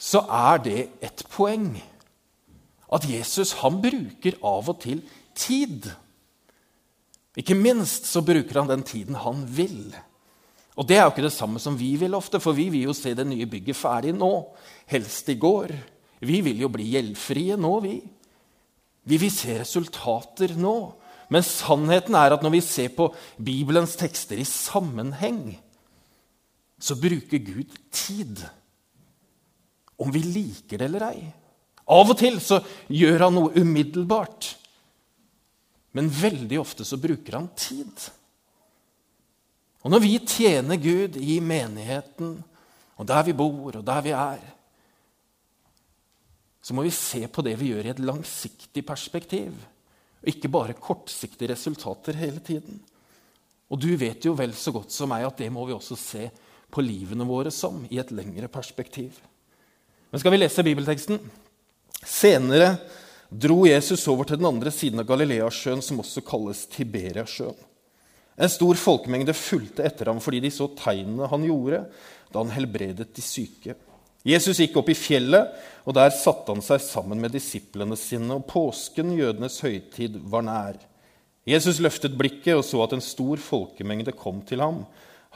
så 0.00 0.24
er 0.26 0.62
det 0.64 0.80
et 1.04 1.24
poeng. 1.30 1.72
At 2.90 3.06
Jesus 3.06 3.54
han 3.60 3.78
bruker 3.82 4.38
av 4.42 4.70
og 4.72 4.80
til 4.82 5.02
tid. 5.38 5.86
Ikke 7.38 7.54
minst 7.54 8.08
så 8.10 8.24
bruker 8.26 8.62
han 8.62 8.70
den 8.70 8.82
tiden 8.86 9.20
han 9.22 9.44
vil. 9.46 9.92
Og 10.80 10.86
det 10.88 10.96
er 10.96 11.04
jo 11.04 11.12
ikke 11.12 11.28
det 11.28 11.34
samme 11.34 11.60
som 11.62 11.76
vi 11.78 11.92
vil 12.00 12.16
ofte, 12.16 12.40
for 12.42 12.56
vi 12.56 12.70
vil 12.72 12.88
jo 12.88 12.96
se 12.96 13.12
det 13.14 13.26
nye 13.28 13.46
bygget 13.50 13.78
ferdig 13.78 14.14
nå. 14.16 14.32
Helst 14.90 15.28
i 15.30 15.38
går. 15.38 15.74
Vi 16.20 16.40
vil 16.44 16.60
jo 16.60 16.68
bli 16.72 16.90
gjeldfrie 16.92 17.56
nå, 17.60 17.72
vi. 17.84 17.96
Vi 19.08 19.18
vil 19.20 19.32
se 19.32 19.56
resultater 19.60 20.54
nå. 20.60 20.76
Men 21.30 21.46
sannheten 21.46 22.16
er 22.18 22.34
at 22.34 22.44
når 22.44 22.56
vi 22.56 22.62
ser 22.64 22.90
på 22.96 23.08
Bibelens 23.38 23.94
tekster 23.98 24.40
i 24.40 24.46
sammenheng, 24.46 25.54
så 26.80 26.96
bruker 26.98 27.42
Gud 27.44 27.76
tid. 27.94 28.42
Om 30.00 30.12
vi 30.12 30.24
liker 30.24 30.80
det 30.80 30.88
eller 30.88 31.06
ei. 31.10 31.20
Av 31.90 32.08
og 32.08 32.16
til 32.18 32.38
så 32.42 32.60
gjør 32.90 33.26
han 33.26 33.36
noe 33.36 33.54
umiddelbart. 33.58 34.54
Men 35.96 36.10
veldig 36.12 36.60
ofte 36.60 36.86
så 36.86 36.98
bruker 37.00 37.38
han 37.38 37.50
tid. 37.58 38.10
Og 39.80 39.92
når 39.94 40.02
vi 40.04 40.12
tjener 40.28 40.78
Gud 40.80 41.16
i 41.16 41.38
menigheten, 41.42 42.36
og 43.00 43.08
der 43.08 43.24
vi 43.26 43.34
bor, 43.36 43.78
og 43.80 43.84
der 43.86 44.02
vi 44.04 44.12
er, 44.14 44.42
så 46.60 46.76
må 46.76 46.84
vi 46.84 46.92
se 46.92 47.24
på 47.28 47.42
det 47.44 47.56
vi 47.60 47.72
gjør, 47.72 47.86
i 47.88 47.92
et 47.94 48.02
langsiktig 48.04 48.84
perspektiv. 48.86 49.54
Og 50.20 50.32
ikke 50.32 50.52
bare 50.52 50.76
kortsiktige 50.76 51.54
resultater 51.54 52.18
hele 52.20 52.42
tiden. 52.44 52.80
Og 53.70 53.80
du 53.80 53.88
vet 53.96 54.24
jo 54.26 54.34
vel 54.36 54.52
så 54.58 54.72
godt 54.74 54.92
som 54.92 55.12
meg 55.12 55.24
at 55.24 55.38
det 55.40 55.48
må 55.52 55.64
vi 55.68 55.76
også 55.76 55.96
se 55.98 56.26
på 56.70 56.84
livene 56.84 57.26
våre 57.26 57.52
som 57.54 57.80
i 57.88 57.98
et 58.02 58.12
lengre 58.14 58.50
perspektiv. 58.52 59.16
Men 60.10 60.20
skal 60.20 60.34
vi 60.34 60.40
lese 60.42 60.66
bibelteksten? 60.66 61.20
Senere 62.00 62.74
dro 63.30 63.62
Jesus 63.68 64.06
over 64.10 64.26
til 64.26 64.40
den 64.40 64.48
andre 64.50 64.72
siden 64.74 65.00
av 65.02 65.06
Galileasjøen, 65.06 65.82
som 65.84 66.02
også 66.02 66.22
kalles 66.26 66.64
Tiberiasjøen. 66.72 67.66
En 68.40 68.50
stor 68.50 68.78
folkemengde 68.80 69.36
fulgte 69.36 69.84
etter 69.84 70.08
ham 70.08 70.20
fordi 70.22 70.40
de 70.46 70.50
så 70.54 70.70
tegnene 70.78 71.28
han 71.28 71.44
gjorde 71.44 71.84
da 72.32 72.40
han 72.40 72.52
helbredet 72.54 73.10
de 73.14 73.24
syke. 73.24 73.74
Jesus 74.26 74.58
gikk 74.60 74.76
opp 74.76 74.90
i 74.92 74.98
fjellet, 74.98 75.54
og 75.88 75.96
der 75.96 76.12
satte 76.12 76.52
han 76.52 76.60
seg 76.64 76.82
sammen 76.84 77.22
med 77.22 77.32
disiplene 77.32 77.96
sine. 77.96 78.36
og 78.36 78.46
Påsken, 78.50 79.14
jødenes 79.16 79.60
høytid, 79.64 80.18
var 80.28 80.44
nær. 80.44 80.76
Jesus 81.48 81.80
løftet 81.80 82.18
blikket 82.18 82.58
og 82.58 82.64
så 82.68 82.82
at 82.84 82.92
en 82.92 83.04
stor 83.04 83.40
folkemengde 83.40 84.12
kom 84.12 84.42
til 84.44 84.60
ham. 84.60 84.84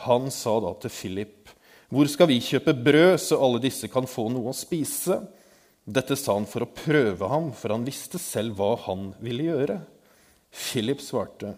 Han 0.04 0.28
sa 0.30 0.58
da 0.60 0.74
til 0.82 0.90
Philip, 0.90 1.48
'Hvor 1.88 2.08
skal 2.08 2.26
vi 2.26 2.40
kjøpe 2.40 2.74
brød, 2.74 3.18
så 3.20 3.40
alle 3.40 3.60
disse 3.60 3.88
kan 3.88 4.06
få 4.06 4.28
noe 4.28 4.50
å 4.50 4.56
spise?' 4.56 5.26
Dette 5.86 6.16
sa 6.16 6.32
han 6.32 6.46
for 6.46 6.64
å 6.64 6.72
prøve 6.72 7.28
ham, 7.28 7.52
for 7.52 7.68
han 7.68 7.84
visste 7.84 8.18
selv 8.18 8.56
hva 8.56 8.74
han 8.86 9.14
ville 9.20 9.44
gjøre. 9.44 9.80
Philip 10.50 11.00
svarte, 11.00 11.56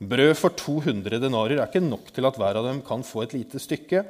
'Brød 0.00 0.36
for 0.36 0.50
200 0.50 1.18
denarer 1.18 1.58
er 1.58 1.66
ikke 1.66 1.82
nok 1.82 2.12
til 2.12 2.26
at 2.26 2.36
hver 2.36 2.56
av 2.56 2.64
dem 2.64 2.82
kan 2.82 3.02
få 3.02 3.22
et 3.22 3.34
lite 3.34 3.58
stykke.' 3.58 4.04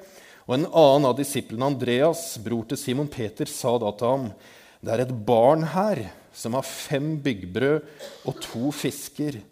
Og 0.48 0.54
en 0.56 0.64
annen 0.72 1.04
av 1.10 1.16
disiplene, 1.18 1.66
Andreas, 1.68 2.38
bror 2.40 2.64
til 2.70 2.80
Simon 2.80 3.08
Peter, 3.12 3.44
sa 3.44 3.76
da 3.76 3.92
til 3.92 4.08
ham, 4.08 4.32
'Det 4.80 4.92
er 4.92 5.00
et 5.00 5.26
barn 5.26 5.62
her 5.62 6.10
som 6.32 6.54
har 6.54 6.62
fem 6.62 7.20
byggbrød 7.20 7.84
og 8.24 8.40
to 8.40 8.72
fisker.' 8.72 9.42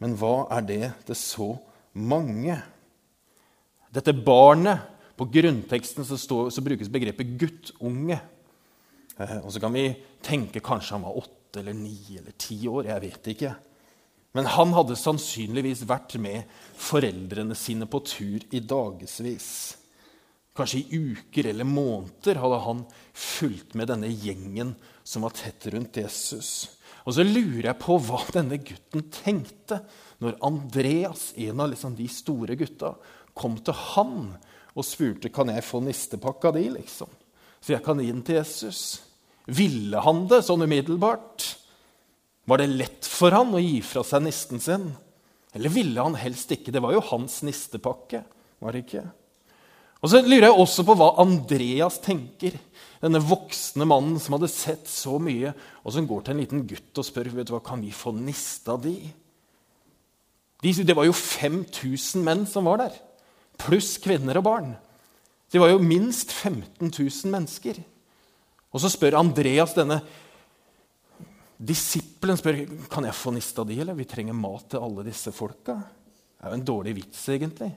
Men 0.00 0.16
hva 0.16 0.46
er 0.50 0.60
det 0.60 0.92
til 1.06 1.14
så 1.14 1.58
mange? 1.94 2.62
Dette 3.92 4.12
barnet 4.12 4.90
På 5.16 5.30
grunnteksten 5.30 6.04
så, 6.04 6.18
står, 6.18 6.50
så 6.50 6.60
brukes 6.60 6.88
begrepet 6.90 7.38
guttunge. 7.38 8.20
Eh, 9.16 9.36
og 9.44 9.52
så 9.52 9.60
kan 9.60 9.72
vi 9.72 9.94
tenke 10.20 10.58
kanskje 10.58 10.96
han 10.96 11.04
var 11.06 11.20
åtte 11.20 11.60
eller 11.60 11.72
ni 11.72 12.18
eller 12.18 12.32
ti 12.36 12.66
år. 12.66 12.88
Jeg 12.90 13.00
vet 13.00 13.28
ikke. 13.30 13.54
Men 14.34 14.50
han 14.50 14.74
hadde 14.74 14.98
sannsynligvis 14.98 15.84
vært 15.86 16.16
med 16.18 16.50
foreldrene 16.74 17.54
sine 17.54 17.86
på 17.86 18.02
tur 18.02 18.42
i 18.50 18.58
dagevis. 18.58 19.76
Kanskje 20.54 20.84
i 20.84 21.00
uker 21.10 21.48
eller 21.50 21.66
måneder 21.66 22.38
hadde 22.38 22.60
han 22.62 22.84
fulgt 23.10 23.74
med 23.74 23.90
denne 23.90 24.10
gjengen 24.10 24.74
som 25.02 25.26
var 25.26 25.34
tett 25.34 25.66
rundt 25.74 25.98
Jesus. 25.98 26.50
Og 27.04 27.16
så 27.16 27.26
lurer 27.26 27.72
jeg 27.72 27.80
på 27.82 27.98
hva 28.00 28.22
denne 28.32 28.60
gutten 28.62 29.08
tenkte 29.12 29.80
når 30.22 30.38
Andreas, 30.46 31.32
en 31.36 31.60
av 31.60 31.72
liksom 31.72 31.98
de 31.98 32.06
store 32.08 32.56
gutta, 32.56 32.94
kom 33.34 33.58
til 33.66 33.76
han 33.94 34.16
og 34.74 34.86
spurte 34.86 35.30
kan 35.34 35.50
jeg 35.50 35.66
få 35.66 35.82
nistepakka 35.84 36.54
di. 36.54 36.68
liksom 36.78 37.10
så 37.64 37.72
jeg 37.72 37.84
kan 37.84 38.00
gi 38.00 38.10
den 38.10 38.20
til 38.20 38.36
Jesus. 38.42 39.00
Ville 39.48 40.00
han 40.04 40.26
det 40.28 40.42
sånn 40.44 40.66
umiddelbart? 40.66 41.46
Var 42.44 42.60
det 42.60 42.66
lett 42.76 43.08
for 43.08 43.32
han 43.32 43.56
å 43.56 43.62
gi 43.62 43.78
fra 43.80 44.02
seg 44.04 44.26
nisten 44.26 44.60
sin? 44.60 44.90
Eller 45.56 45.72
ville 45.72 46.04
han 46.04 46.18
helst 46.20 46.52
ikke? 46.52 46.74
Det 46.74 46.82
var 46.84 46.92
jo 46.92 47.00
hans 47.08 47.38
nistepakke. 47.46 48.20
var 48.60 48.76
det 48.76 48.84
ikke? 48.84 49.04
Og 50.04 50.10
så 50.12 50.20
lurer 50.20 50.50
jeg 50.50 50.60
også 50.60 50.84
på 50.84 50.94
hva 51.00 51.14
Andreas 51.22 51.96
tenker. 52.04 52.58
Denne 53.00 53.22
voksne 53.24 53.86
mannen 53.88 54.18
som 54.20 54.36
hadde 54.36 54.50
sett 54.52 54.88
så 54.88 55.16
mye, 55.20 55.54
og 55.80 55.94
som 55.94 56.08
går 56.08 56.24
til 56.24 56.34
en 56.34 56.42
liten 56.42 56.64
gutt 56.68 57.00
og 57.00 57.06
spør 57.08 57.30
vet 57.32 57.48
du 57.48 57.54
hva, 57.54 57.62
kan 57.64 57.80
vi 57.80 57.92
få 57.92 58.12
nista 58.16 58.76
di. 58.80 58.98
Det 60.60 60.96
var 60.96 61.08
jo 61.08 61.16
5000 61.16 62.24
menn 62.24 62.44
som 62.48 62.68
var 62.68 62.80
der, 62.80 62.94
pluss 63.60 63.96
kvinner 64.00 64.40
og 64.40 64.46
barn. 64.46 64.70
Det 65.52 65.60
var 65.60 65.72
jo 65.72 65.80
minst 65.80 66.32
15 66.32 66.88
000 66.88 67.32
mennesker. 67.32 67.80
Og 68.74 68.82
så 68.82 68.90
spør 68.92 69.20
Andreas 69.20 69.76
denne 69.76 70.00
disippelen 71.56 72.40
spør, 72.40 72.60
kan 72.92 73.08
jeg 73.08 73.16
få 73.16 73.32
nista 73.36 73.64
di, 73.64 73.76
eller 73.80 73.96
vi 73.96 74.08
trenger 74.08 74.36
mat 74.36 74.68
til 74.72 74.84
alle 74.84 75.04
disse 75.06 75.32
folka. 75.32 75.78
Det 75.80 76.44
er 76.44 76.52
jo 76.52 76.60
en 76.60 76.68
dårlig 76.72 76.96
vits, 77.00 77.20
egentlig. 77.32 77.70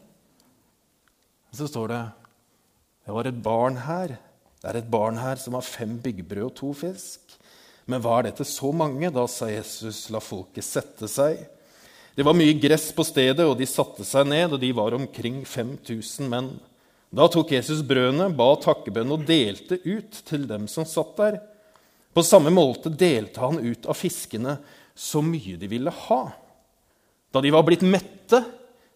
Så 1.56 1.68
står 1.70 1.94
det 1.94 2.06
det 3.08 3.14
var 3.16 3.28
et 3.30 3.38
barn 3.40 3.78
her. 3.80 4.18
Det 4.60 4.68
er 4.68 4.82
et 4.82 4.90
barn 4.92 5.16
her 5.16 5.40
som 5.40 5.56
har 5.56 5.64
fem 5.64 5.94
byggbrød 6.04 6.50
og 6.50 6.56
to 6.58 6.74
fisk. 6.76 7.38
Men 7.88 8.02
hva 8.04 8.18
er 8.18 8.28
dette 8.28 8.44
så 8.44 8.74
mange? 8.76 9.08
Da 9.16 9.24
sa 9.32 9.48
Jesus, 9.48 10.10
la 10.12 10.20
folket 10.20 10.68
sette 10.68 11.08
seg. 11.08 11.40
Det 12.18 12.26
var 12.28 12.36
mye 12.36 12.58
gress 12.60 12.90
på 12.92 13.06
stedet, 13.08 13.46
og 13.46 13.56
de 13.60 13.68
satte 13.70 14.04
seg 14.04 14.28
ned, 14.28 14.52
og 14.52 14.60
de 14.60 14.74
var 14.76 14.98
omkring 14.98 15.44
5000 15.48 16.28
menn. 16.28 16.50
Da 17.16 17.30
tok 17.32 17.54
Jesus 17.56 17.80
brødene, 17.88 18.28
ba 18.36 18.50
takkebønn 18.60 19.14
og 19.16 19.24
delte 19.30 19.80
ut 19.86 20.20
til 20.28 20.44
dem 20.50 20.68
som 20.68 20.84
satt 20.84 21.16
der. 21.22 21.40
På 22.12 22.26
samme 22.28 22.52
måte 22.52 22.92
delte 22.92 23.40
han 23.40 23.62
ut 23.62 23.88
av 23.88 23.96
fiskene 23.96 24.58
så 24.98 25.22
mye 25.24 25.56
de 25.62 25.72
ville 25.72 25.94
ha. 25.94 26.22
Da 27.32 27.40
de 27.40 27.54
var 27.56 27.64
blitt 27.64 27.86
mette, 27.88 28.42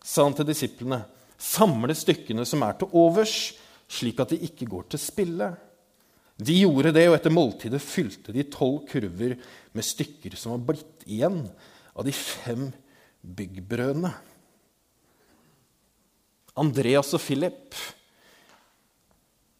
sa 0.03 0.25
han 0.25 0.35
til 0.35 0.49
disiplene, 0.49 1.03
samle 1.41 1.95
stykkene 1.97 2.45
som 2.47 2.63
er 2.65 2.77
til 2.79 2.93
overs, 2.97 3.51
slik 3.91 4.21
at 4.23 4.33
de 4.33 4.39
ikke 4.47 4.69
går 4.69 4.87
til 4.91 5.01
spille. 5.01 5.51
De 6.41 6.55
gjorde 6.61 6.93
det, 6.95 7.07
og 7.09 7.17
etter 7.17 7.33
måltidet 7.33 7.81
fylte 7.83 8.33
de 8.33 8.45
tolv 8.49 8.85
kurver 8.89 9.35
med 9.75 9.85
stykker 9.85 10.37
som 10.39 10.55
var 10.55 10.67
blitt 10.71 11.05
igjen 11.05 11.43
av 11.93 12.05
de 12.07 12.13
fem 12.15 12.69
byggbrødene. 13.21 14.13
Andreas 16.61 17.13
og 17.15 17.21
Philip 17.23 17.75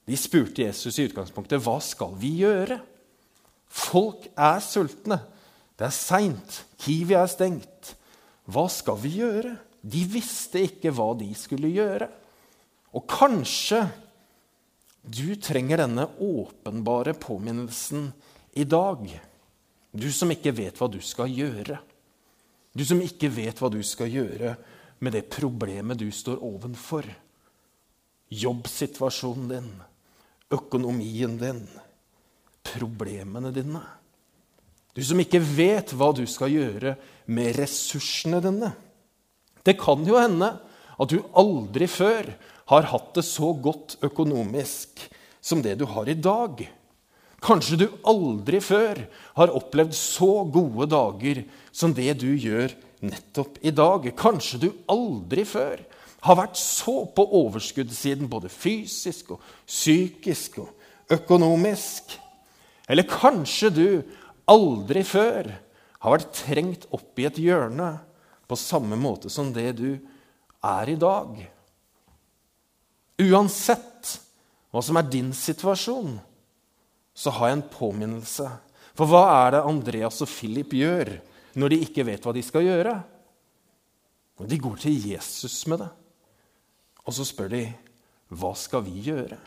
de 0.10 0.18
spurte 0.20 0.66
Jesus 0.66 0.98
i 0.98 1.06
utgangspunktet 1.08 1.62
hva 1.64 1.78
skal 1.84 2.16
vi 2.20 2.34
gjøre. 2.42 2.80
Folk 3.72 4.26
er 4.36 4.58
sultne. 4.66 5.22
Det 5.78 5.88
er 5.88 5.96
seint. 5.96 6.58
Kiwi 6.82 7.16
er 7.16 7.30
stengt. 7.32 7.94
Hva 8.52 8.66
skal 8.72 8.98
vi 9.00 9.14
gjøre? 9.22 9.54
De 9.82 10.02
visste 10.06 10.62
ikke 10.68 10.94
hva 10.94 11.12
de 11.18 11.30
skulle 11.38 11.72
gjøre. 11.74 12.08
Og 12.98 13.06
kanskje 13.10 13.84
du 15.02 15.34
trenger 15.42 15.82
denne 15.82 16.06
åpenbare 16.22 17.16
påminnelsen 17.18 18.12
i 18.54 18.66
dag. 18.70 19.06
Du 19.92 20.08
som 20.14 20.32
ikke 20.32 20.54
vet 20.56 20.78
hva 20.78 20.90
du 20.92 21.00
skal 21.04 21.32
gjøre. 21.32 21.80
Du 22.72 22.86
som 22.88 23.02
ikke 23.04 23.32
vet 23.34 23.60
hva 23.60 23.72
du 23.74 23.82
skal 23.84 24.12
gjøre 24.12 24.56
med 25.02 25.18
det 25.18 25.26
problemet 25.34 26.00
du 26.00 26.08
står 26.14 26.44
ovenfor. 26.46 27.08
Jobbsituasjonen 28.32 29.50
din 29.50 29.72
økonomien 30.52 31.38
din, 31.38 31.68
problemene 32.64 33.52
dine. 33.56 33.82
Du 34.92 35.04
som 35.06 35.20
ikke 35.24 35.40
vet 35.40 35.94
hva 35.96 36.12
du 36.16 36.26
skal 36.28 36.52
gjøre 36.52 36.96
med 37.32 37.56
ressursene 37.56 38.42
dine. 38.44 38.72
Det 39.66 39.78
kan 39.80 40.06
jo 40.08 40.20
hende 40.20 40.54
at 41.02 41.12
du 41.12 41.22
aldri 41.38 41.88
før 41.90 42.30
har 42.72 42.88
hatt 42.92 43.16
det 43.18 43.26
så 43.28 43.52
godt 43.54 43.98
økonomisk 44.06 45.02
som 45.42 45.64
det 45.66 45.78
du 45.82 45.88
har 45.90 46.10
i 46.10 46.18
dag. 46.18 46.62
Kanskje 47.42 47.80
du 47.82 47.88
aldri 48.08 48.62
før 48.62 49.02
har 49.40 49.54
opplevd 49.58 49.96
så 49.98 50.44
gode 50.54 50.88
dager 50.92 51.42
som 51.74 51.94
det 51.98 52.14
du 52.22 52.30
gjør 52.36 52.74
nettopp 53.02 53.58
i 53.66 53.74
dag. 53.74 54.06
Kanskje 54.18 54.62
du 54.62 54.70
aldri 54.92 55.46
før 55.50 55.82
har 56.22 56.38
vært 56.38 56.60
så 56.62 57.02
på 57.10 57.26
overskuddssiden, 57.42 58.30
både 58.30 58.52
fysisk 58.54 59.34
og 59.34 59.42
psykisk 59.66 60.60
og 60.62 61.16
økonomisk. 61.18 62.14
Eller 62.86 63.10
kanskje 63.10 63.74
du 63.74 63.88
aldri 64.52 65.02
før 65.08 65.50
har 66.02 66.14
vært 66.14 66.34
trengt 66.44 66.86
opp 66.94 67.18
i 67.18 67.26
et 67.26 67.42
hjørne 67.42 67.96
på 68.52 68.60
samme 68.60 68.98
måte 69.00 69.32
som 69.32 69.54
det 69.56 69.70
du 69.80 69.90
er 70.68 70.90
i 70.92 70.98
dag. 71.00 71.38
Uansett 73.22 74.18
hva 74.72 74.82
som 74.84 75.00
er 75.00 75.08
din 75.08 75.32
situasjon, 75.36 76.18
så 77.16 77.32
har 77.38 77.48
jeg 77.48 77.58
en 77.60 77.70
påminnelse. 77.72 78.48
For 78.96 79.08
hva 79.08 79.24
er 79.46 79.56
det 79.56 79.66
Andreas 79.68 80.20
og 80.24 80.30
Philip 80.32 80.74
gjør 80.76 81.14
når 81.60 81.72
de 81.72 81.80
ikke 81.86 82.06
vet 82.08 82.28
hva 82.28 82.34
de 82.36 82.44
skal 82.44 82.68
gjøre? 82.68 82.96
De 84.42 84.58
går 84.58 84.80
til 84.82 84.96
Jesus 85.12 85.56
med 85.70 85.84
det. 85.84 85.92
Og 87.06 87.14
så 87.14 87.28
spør 87.28 87.52
de 87.54 87.62
hva 88.36 88.52
skal 88.58 88.84
vi 88.88 89.04
gjøre? 89.06 89.38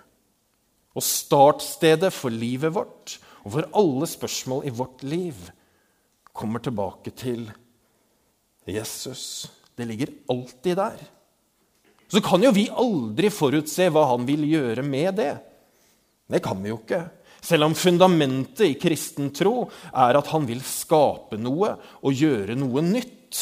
Og 0.95 1.03
startstedet 1.03 2.13
for 2.15 2.33
livet 2.33 2.73
vårt 2.77 3.19
og 3.43 3.57
for 3.57 3.69
alle 3.77 4.09
spørsmål 4.09 4.65
i 4.69 4.73
vårt 4.73 5.03
liv 5.05 5.51
kommer 6.33 6.63
tilbake 6.63 7.13
til 7.13 7.45
Jesus. 7.49 7.64
Det 8.65 9.85
ligger 9.85 10.13
alltid 10.29 10.77
der. 10.77 11.03
Så 12.09 12.21
kan 12.25 12.43
jo 12.45 12.53
vi 12.55 12.69
aldri 12.71 13.31
forutse 13.33 13.89
hva 13.91 14.05
han 14.13 14.27
vil 14.29 14.45
gjøre 14.47 14.85
med 14.87 15.17
det. 15.19 15.35
Det 16.31 16.41
kan 16.45 16.61
vi 16.63 16.71
jo 16.71 16.79
ikke. 16.81 17.03
Selv 17.45 17.67
om 17.67 17.75
fundamentet 17.77 18.65
i 18.69 18.77
kristen 18.81 19.33
tro 19.37 19.67
er 19.93 20.17
at 20.17 20.31
han 20.33 20.47
vil 20.49 20.63
skape 20.65 21.37
noe 21.41 21.75
og 22.01 22.17
gjøre 22.17 22.57
noe 22.57 22.85
nytt. 22.87 23.41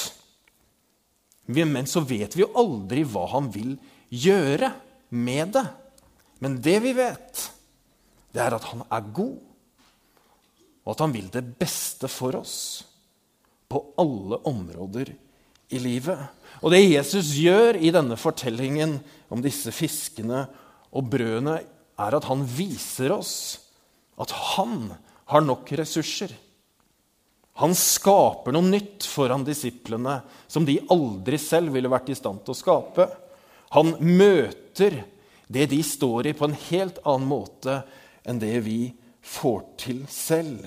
Men 1.52 1.86
så 1.90 2.02
vet 2.06 2.34
vi 2.34 2.42
jo 2.42 2.52
aldri 2.58 3.04
hva 3.06 3.28
han 3.34 3.50
vil 3.52 3.76
gjøre 4.08 4.72
med 5.14 5.54
det. 5.54 5.66
Men 6.42 6.58
det 6.64 6.78
vi 6.82 6.94
vet, 6.96 7.44
det 8.34 8.42
er 8.42 8.56
at 8.56 8.70
han 8.72 8.82
er 8.88 9.10
god, 9.14 9.36
og 10.82 10.96
at 10.96 11.04
han 11.04 11.12
vil 11.14 11.28
det 11.30 11.44
beste 11.60 12.10
for 12.10 12.40
oss 12.40 12.56
på 13.72 13.80
alle 14.00 14.38
områder 14.48 15.14
i 15.72 15.80
livet. 15.80 16.20
Og 16.60 16.72
det 16.74 16.82
Jesus 16.84 17.32
gjør 17.40 17.78
i 17.80 17.92
denne 17.94 18.18
fortellingen 18.20 18.98
om 19.32 19.42
disse 19.44 19.72
fiskene 19.74 20.44
og 20.92 21.08
brødene, 21.12 21.62
er 22.02 22.16
at 22.16 22.26
han 22.26 22.42
viser 22.48 23.12
oss 23.14 23.34
at 24.20 24.32
han 24.56 24.90
har 25.30 25.44
nok 25.44 25.68
ressurser. 25.78 26.32
Han 27.60 27.74
skaper 27.76 28.54
noe 28.54 28.64
nytt 28.64 29.04
foran 29.08 29.44
disiplene 29.44 30.18
som 30.50 30.64
de 30.68 30.78
aldri 30.92 31.38
selv 31.40 31.74
ville 31.76 31.90
vært 31.92 32.10
i 32.12 32.16
stand 32.16 32.42
til 32.44 32.54
å 32.54 32.58
skape. 32.58 33.06
Han 33.76 33.94
møter 34.00 35.02
det 35.52 35.68
de 35.68 35.80
står 35.84 36.30
i, 36.30 36.36
på 36.36 36.48
en 36.48 36.56
helt 36.70 37.00
annen 37.04 37.28
måte 37.28 37.82
enn 38.24 38.40
det 38.40 38.56
vi 38.64 38.94
får 39.20 39.64
til 39.80 40.04
selv. 40.10 40.64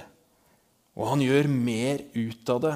Og 0.95 1.09
han 1.09 1.23
gjør 1.25 1.49
mer 1.51 2.05
ut 2.13 2.53
av 2.53 2.61
det 2.63 2.75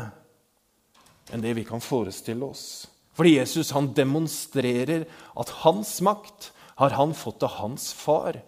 enn 1.29 1.43
det 1.43 1.55
vi 1.57 1.65
kan 1.67 1.81
forestille 1.83 2.45
oss. 2.45 2.87
Fordi 3.17 3.35
Jesus 3.35 3.73
han 3.75 3.91
demonstrerer 3.95 5.05
at 5.39 5.49
hans 5.65 5.97
makt 6.05 6.51
har 6.79 6.95
han 6.95 7.13
fått 7.17 7.43
av 7.43 7.57
hans 7.59 7.91
far 7.93 8.39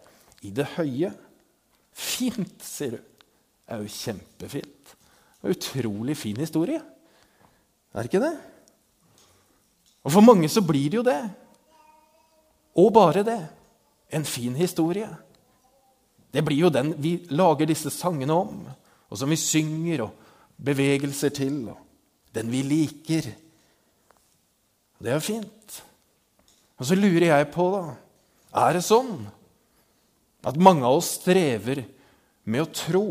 i 0.42 0.54
det 0.56 0.70
høye. 0.78 1.12
Fint, 1.92 2.62
sier 2.64 2.96
du. 2.96 3.02
Det 3.02 3.76
er 3.76 3.84
jo 3.84 3.92
kjempefint. 3.92 4.94
Det 4.94 5.44
er 5.44 5.50
en 5.50 5.58
utrolig 5.58 6.16
fin 6.20 6.40
historie. 6.40 6.80
Er 7.92 8.00
det 8.00 8.12
ikke 8.12 8.24
det? 8.24 8.34
Og 10.08 10.16
for 10.16 10.26
mange 10.26 10.48
så 10.50 10.64
blir 10.66 10.90
det 10.90 11.02
jo 11.02 11.06
det. 11.06 11.20
Og 12.80 12.90
bare 12.96 13.26
det. 13.28 13.42
En 14.12 14.26
fin 14.26 14.56
historie. 14.56 15.10
Det 16.32 16.44
blir 16.48 16.64
jo 16.64 16.72
den 16.72 16.96
vi 17.04 17.18
lager 17.36 17.68
disse 17.68 17.92
sangene 17.92 18.34
om, 18.34 18.60
og 19.12 19.20
som 19.20 19.32
vi 19.32 19.40
synger 19.40 20.06
og 20.08 20.28
bevegelser 20.56 21.36
til. 21.36 21.66
og 21.68 21.91
den 22.36 22.52
vi 22.52 22.62
liker. 22.66 23.28
Det 25.02 25.10
er 25.10 25.18
jo 25.18 25.26
fint. 25.26 25.82
Og 26.80 26.88
så 26.90 26.98
lurer 26.98 27.30
jeg 27.30 27.52
på, 27.54 27.68
da 27.76 28.64
Er 28.66 28.76
det 28.76 28.84
sånn 28.84 29.30
at 30.44 30.58
mange 30.60 30.84
av 30.84 30.98
oss 31.00 31.14
strever 31.22 31.84
med 32.44 32.64
å 32.66 32.72
tro 32.74 33.06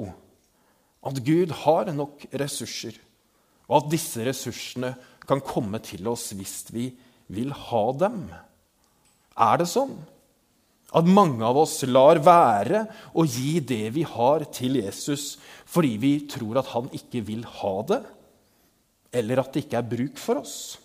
at 1.06 1.20
Gud 1.24 1.54
har 1.62 1.88
nok 1.94 2.26
ressurser, 2.36 2.92
og 3.70 3.78
at 3.78 3.92
disse 3.94 4.26
ressursene 4.26 4.90
kan 5.24 5.40
komme 5.40 5.80
til 5.80 6.10
oss 6.10 6.32
hvis 6.36 6.56
vi 6.74 6.90
vil 7.32 7.54
ha 7.54 7.84
dem? 7.96 8.24
Er 9.38 9.62
det 9.62 9.70
sånn 9.70 9.94
at 10.90 11.06
mange 11.06 11.46
av 11.46 11.56
oss 11.62 11.78
lar 11.86 12.18
være 12.20 12.82
å 13.14 13.24
gi 13.24 13.60
det 13.62 13.92
vi 13.94 14.02
har, 14.04 14.44
til 14.50 14.80
Jesus 14.82 15.36
fordi 15.70 15.94
vi 16.02 16.14
tror 16.28 16.60
at 16.60 16.72
han 16.74 16.90
ikke 16.96 17.22
vil 17.30 17.46
ha 17.60 17.76
det? 17.86 18.02
Eller 19.12 19.42
at 19.42 19.52
det 19.52 19.64
ikke 19.64 19.78
er 19.80 19.90
bruk 19.90 20.20
for 20.20 20.42
oss? 20.42 20.78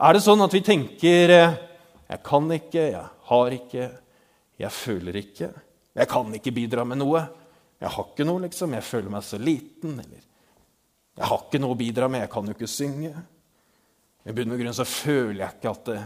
Er 0.00 0.16
det 0.16 0.24
sånn 0.24 0.42
at 0.44 0.54
vi 0.54 0.60
tenker 0.64 1.32
eh, 1.32 1.56
'Jeg 2.04 2.20
kan 2.22 2.50
ikke, 2.52 2.82
jeg 2.92 3.06
har 3.30 3.54
ikke, 3.56 3.84
jeg 4.60 4.70
føler 4.70 5.16
ikke', 5.16 5.52
'Jeg 5.94 6.08
kan 6.08 6.34
ikke 6.34 6.52
bidra 6.52 6.84
med 6.84 6.98
noe', 6.98 7.28
'Jeg 7.80 7.90
har 7.90 8.04
ikke 8.04 8.24
noe, 8.24 8.42
liksom. 8.42 8.74
Jeg 8.74 8.82
føler 8.82 9.10
meg 9.10 9.22
så 9.22 9.38
liten', 9.38 10.00
eller 10.00 10.22
'Jeg 11.16 11.26
har 11.26 11.38
ikke 11.38 11.60
noe 11.60 11.74
å 11.74 11.78
bidra 11.78 12.08
med, 12.08 12.20
jeg 12.20 12.30
kan 12.30 12.44
jo 12.46 12.52
ikke 12.52 12.66
synge'. 12.66 13.22
I 14.26 14.32
bunn 14.32 14.52
og 14.52 14.58
grunn 14.58 14.74
så 14.74 14.84
føler 14.84 15.40
jeg 15.40 15.54
ikke 15.56 15.70
at 15.70 15.84
det, 15.84 16.02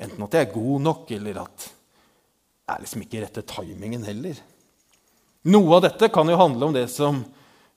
enten 0.00 0.22
at 0.22 0.34
jeg 0.34 0.46
er 0.46 0.54
god 0.54 0.80
nok, 0.82 1.10
eller 1.10 1.42
at 1.42 1.56
det 1.56 2.74
er 2.74 2.80
liksom 2.82 3.02
ikke 3.02 3.22
rette 3.22 3.42
timingen 3.42 4.04
heller. 4.04 4.34
Noe 5.46 5.76
av 5.76 5.82
dette 5.82 6.08
kan 6.10 6.26
jo 6.28 6.36
handle 6.36 6.66
om 6.66 6.72
det 6.74 6.88
som 6.90 7.20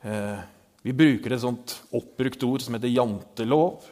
eh, 0.01 0.39
vi 0.85 0.95
bruker 0.95 1.33
et 1.35 1.43
sånt 1.43 1.75
oppbrukt 1.95 2.43
ord 2.47 2.63
som 2.63 2.77
heter 2.77 2.91
jantelov. 2.91 3.87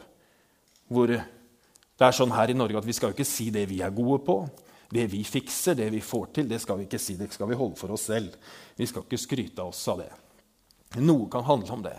Hvor 0.88 1.10
det 1.12 2.06
er 2.06 2.14
sånn 2.16 2.32
her 2.32 2.52
i 2.52 2.56
Norge 2.56 2.80
at 2.80 2.88
vi 2.88 2.96
skal 2.96 3.12
ikke 3.12 3.26
si 3.28 3.50
det 3.52 3.66
vi 3.68 3.82
er 3.84 3.94
gode 3.94 4.22
på. 4.24 4.38
Det 4.88 5.04
vi 5.12 5.20
fikser, 5.26 5.76
det 5.76 5.90
vi 5.92 6.00
får 6.00 6.30
til, 6.38 6.48
det 6.48 6.62
skal 6.62 6.78
vi 6.78 6.86
ikke 6.86 7.00
si. 7.02 7.18
Det 7.18 7.28
skal 7.34 7.50
vi 7.50 7.58
holde 7.58 7.76
for 7.76 7.92
oss 7.92 8.06
selv. 8.08 8.38
Vi 8.78 8.88
skal 8.88 9.04
ikke 9.04 9.20
skryte 9.20 9.60
av 9.60 9.74
oss 9.74 9.82
av 9.92 10.00
det. 10.00 10.08
Noe 11.04 11.28
kan 11.32 11.44
handle 11.44 11.74
om 11.76 11.84
det. 11.84 11.96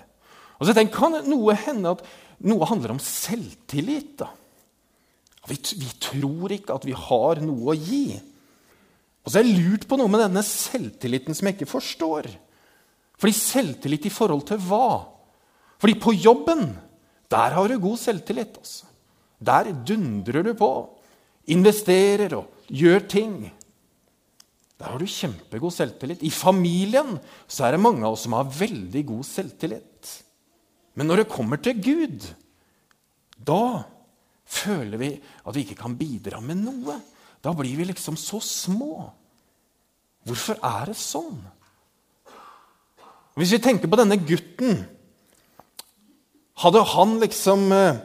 Og 0.57 0.65
så 0.65 0.73
tenk, 0.75 0.91
Kan 0.95 1.19
noe 1.29 1.53
hende 1.55 1.93
at 1.93 2.01
noe 2.41 2.65
handler 2.65 2.95
om 2.95 3.03
selvtillit? 3.03 4.17
da? 4.23 4.31
Vi, 5.47 5.59
vi 5.79 5.91
tror 6.01 6.51
ikke 6.55 6.75
at 6.75 6.87
vi 6.87 6.97
har 6.97 7.43
noe 7.45 7.73
å 7.73 7.77
gi. 7.77 8.17
Og 9.23 9.29
så 9.29 9.39
har 9.39 9.45
jeg 9.45 9.61
lurt 9.61 9.85
på 9.87 9.99
noe 9.99 10.09
med 10.11 10.23
denne 10.25 10.43
selvtilliten 10.45 11.37
som 11.37 11.47
jeg 11.47 11.59
ikke 11.59 11.69
forstår. 11.69 12.31
Fordi 13.19 13.35
selvtillit 13.35 14.07
i 14.07 14.13
forhold 14.13 14.45
til 14.47 14.61
hva? 14.63 15.03
Fordi 15.79 15.95
på 15.99 16.13
jobben, 16.15 16.69
der 17.31 17.55
har 17.55 17.67
du 17.67 17.79
god 17.79 17.99
selvtillit. 17.99 18.57
Altså. 18.57 18.87
Der 19.39 19.71
dundrer 19.87 20.43
du 20.43 20.53
på. 20.57 20.71
Investerer 21.51 22.35
og 22.37 22.49
gjør 22.67 23.05
ting. 23.11 23.35
Der 24.79 24.93
har 24.93 24.99
du 24.99 25.07
kjempegod 25.07 25.75
selvtillit. 25.75 26.23
I 26.23 26.31
familien 26.31 27.17
så 27.47 27.67
er 27.67 27.75
det 27.75 27.83
mange 27.83 28.05
av 28.05 28.15
oss 28.15 28.23
som 28.27 28.37
har 28.37 28.47
veldig 28.47 29.03
god 29.11 29.27
selvtillit. 29.27 30.15
Men 30.95 31.09
når 31.09 31.23
det 31.23 31.31
kommer 31.31 31.59
til 31.63 31.79
Gud, 31.83 32.27
da 33.35 33.83
føler 34.49 34.99
vi 34.99 35.11
at 35.19 35.55
vi 35.55 35.65
ikke 35.65 35.79
kan 35.79 35.97
bidra 35.99 36.39
med 36.43 36.63
noe. 36.63 36.95
Da 37.43 37.51
blir 37.55 37.75
vi 37.79 37.87
liksom 37.87 38.17
så 38.19 38.39
små. 38.43 39.09
Hvorfor 40.27 40.59
er 40.63 40.91
det 40.91 40.99
sånn? 40.99 41.39
Hvis 43.39 43.53
vi 43.55 43.61
tenker 43.63 43.87
på 43.87 43.99
denne 43.99 44.19
gutten 44.19 44.81
Hadde 46.59 46.81
han 46.91 47.13
liksom 47.21 47.69
eh, 47.71 47.99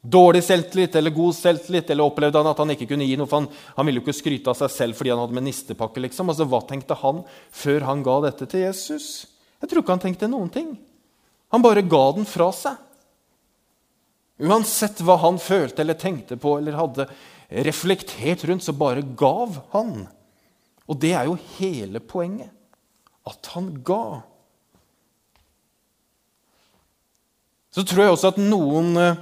dårlig 0.00 0.40
selvtillit 0.46 0.94
eller 0.96 1.12
god 1.12 1.34
selvtillit? 1.36 1.90
Eller 1.92 2.08
opplevde 2.08 2.40
han 2.40 2.48
at 2.48 2.62
han 2.62 2.72
ikke 2.72 2.86
kunne 2.88 3.04
gi 3.04 3.18
noe? 3.20 3.28
for 3.28 3.42
Han, 3.42 3.50
han 3.76 3.84
ville 3.84 4.00
jo 4.00 4.06
ikke 4.06 4.16
skryte 4.16 4.48
av 4.48 4.56
seg 4.56 4.72
selv 4.72 4.96
fordi 4.96 5.12
han 5.12 5.20
hadde 5.20 5.36
ministerpakke. 5.36 6.00
liksom. 6.06 6.32
Altså, 6.32 6.46
Hva 6.48 6.62
tenkte 6.64 6.96
han 7.02 7.20
før 7.52 7.84
han 7.84 8.04
ga 8.06 8.14
dette 8.24 8.48
til 8.48 8.64
Jesus? 8.64 9.26
Jeg 9.60 9.68
tror 9.68 9.84
ikke 9.84 9.96
han 9.98 10.04
tenkte 10.06 10.30
noen 10.32 10.48
ting. 10.54 10.70
Han 11.52 11.64
bare 11.64 11.84
ga 11.84 12.04
den 12.16 12.24
fra 12.28 12.48
seg. 12.56 12.80
Uansett 14.40 15.00
hva 15.04 15.18
han 15.20 15.36
følte 15.40 15.84
eller 15.84 15.96
tenkte 16.00 16.36
på 16.40 16.58
eller 16.58 16.76
hadde 16.76 17.06
reflektert 17.66 18.44
rundt, 18.48 18.64
så 18.64 18.72
bare 18.76 19.04
gav 19.16 19.60
han. 19.72 20.06
Og 20.88 20.98
det 21.00 21.12
er 21.16 21.28
jo 21.28 21.38
hele 21.56 22.00
poenget. 22.00 22.52
At 23.26 23.52
han 23.54 23.70
ga. 23.84 24.22
Så 27.76 27.82
tror 27.84 28.06
jeg 28.06 28.12
også 28.14 28.30
at 28.32 28.38
noen 28.40 28.94
eh, 28.96 29.18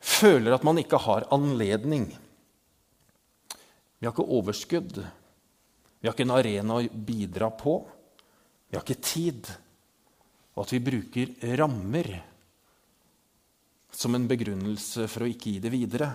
føler 0.00 0.54
at 0.56 0.62
man 0.64 0.78
ikke 0.80 0.96
har 1.04 1.26
anledning. 1.34 2.06
Vi 4.00 4.06
har 4.06 4.14
ikke 4.14 4.24
overskudd. 4.32 5.02
Vi 6.00 6.08
har 6.08 6.14
ikke 6.14 6.24
en 6.24 6.32
arena 6.38 6.78
å 6.78 6.86
bidra 6.88 7.50
på. 7.52 7.74
Vi 8.64 8.78
har 8.78 8.84
ikke 8.84 8.96
tid. 8.96 9.50
Og 10.54 10.62
at 10.62 10.72
vi 10.72 10.80
bruker 10.86 11.34
rammer 11.60 12.08
som 13.92 14.16
en 14.16 14.24
begrunnelse 14.30 15.04
for 15.12 15.26
å 15.26 15.28
ikke 15.28 15.52
gi 15.52 15.60
det 15.66 15.72
videre. 15.74 16.08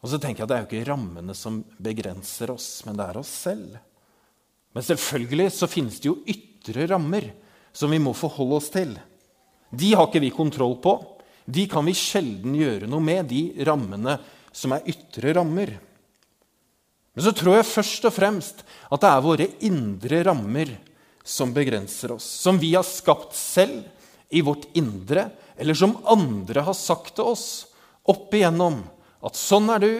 Og 0.00 0.08
så 0.08 0.16
tenker 0.16 0.40
jeg 0.40 0.46
at 0.46 0.54
Det 0.54 0.56
er 0.56 0.64
jo 0.64 0.68
ikke 0.70 0.88
rammene 0.88 1.36
som 1.36 1.58
begrenser 1.76 2.54
oss, 2.54 2.70
men 2.88 2.96
det 2.96 3.10
er 3.10 3.20
oss 3.20 3.34
selv. 3.44 3.76
Men 4.72 4.88
selvfølgelig 4.88 5.50
så 5.52 5.68
finnes 5.68 6.00
det 6.00 6.08
jo 6.08 6.16
ytre 6.24 6.88
rammer 6.88 7.28
som 7.76 7.92
vi 7.92 8.00
må 8.00 8.16
forholde 8.16 8.58
oss 8.62 8.72
til. 8.72 8.96
De 9.76 9.92
har 9.94 10.08
ikke 10.08 10.22
vi 10.24 10.32
kontroll 10.34 10.76
på. 10.82 10.96
De 11.46 11.66
kan 11.70 11.86
vi 11.86 11.94
sjelden 11.96 12.56
gjøre 12.58 12.88
noe 12.90 13.04
med, 13.04 13.28
de 13.30 13.66
rammene 13.66 14.16
som 14.56 14.74
er 14.74 14.86
ytre 14.90 15.34
rammer. 15.36 15.76
Men 17.16 17.24
så 17.24 17.32
tror 17.36 17.58
jeg 17.58 17.68
først 17.70 18.08
og 18.08 18.12
fremst 18.12 18.64
at 18.64 19.02
det 19.02 19.10
er 19.10 19.24
våre 19.24 19.46
indre 19.64 20.20
rammer 20.26 20.74
som 21.26 21.54
begrenser 21.54 22.12
oss. 22.16 22.26
Som 22.26 22.60
vi 22.60 22.74
har 22.74 22.86
skapt 22.86 23.34
selv 23.36 23.84
i 24.28 24.42
vårt 24.44 24.66
indre, 24.76 25.30
eller 25.56 25.78
som 25.78 25.96
andre 26.04 26.66
har 26.66 26.76
sagt 26.76 27.14
til 27.16 27.30
oss 27.32 27.46
opp 28.06 28.34
igjennom. 28.34 28.82
At 29.24 29.38
sånn 29.38 29.70
er 29.72 29.82
du, 29.82 29.92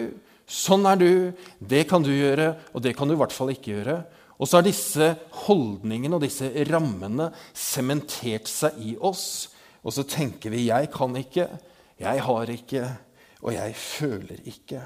sånn 0.45 0.85
er 0.87 0.99
du, 0.99 1.11
det 1.59 1.87
kan 1.89 2.05
du 2.05 2.11
gjøre, 2.13 2.53
og 2.75 2.83
det 2.85 2.93
kan 2.97 3.09
du 3.09 3.15
i 3.15 3.19
hvert 3.19 3.35
fall 3.35 3.51
ikke 3.55 3.73
gjøre. 3.79 3.97
Og 4.37 4.45
så 4.45 4.59
har 4.59 4.67
disse 4.67 5.11
holdningene 5.47 6.19
og 6.19 6.23
disse 6.23 6.51
rammene 6.69 7.31
sementert 7.57 8.51
seg 8.51 8.77
i 8.83 8.93
oss 9.01 9.47
og 9.87 9.93
så 9.95 10.03
tenker 10.03 10.51
vi 10.51 10.67
'jeg 10.67 10.91
kan 10.91 11.15
ikke', 11.15 11.59
'jeg 11.97 12.21
har 12.21 12.45
ikke', 12.45 12.97
og 13.41 13.53
'jeg 13.53 13.75
føler 13.75 14.37
ikke'. 14.43 14.85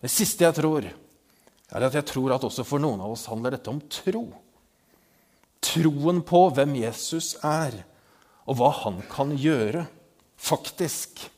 Det 0.00 0.10
siste 0.10 0.44
jeg 0.44 0.54
tror, 0.54 0.84
er 1.72 1.82
at 1.82 1.94
jeg 1.94 2.04
tror 2.06 2.34
at 2.34 2.44
også 2.44 2.64
for 2.64 2.78
noen 2.78 3.00
av 3.00 3.10
oss 3.10 3.26
handler 3.26 3.50
dette 3.50 3.68
om 3.68 3.80
tro. 3.90 4.32
Troen 5.60 6.22
på 6.22 6.50
hvem 6.54 6.76
Jesus 6.76 7.34
er, 7.42 7.84
og 8.46 8.56
hva 8.56 8.70
han 8.70 9.02
kan 9.10 9.34
gjøre, 9.36 9.86
faktisk. 10.38 11.30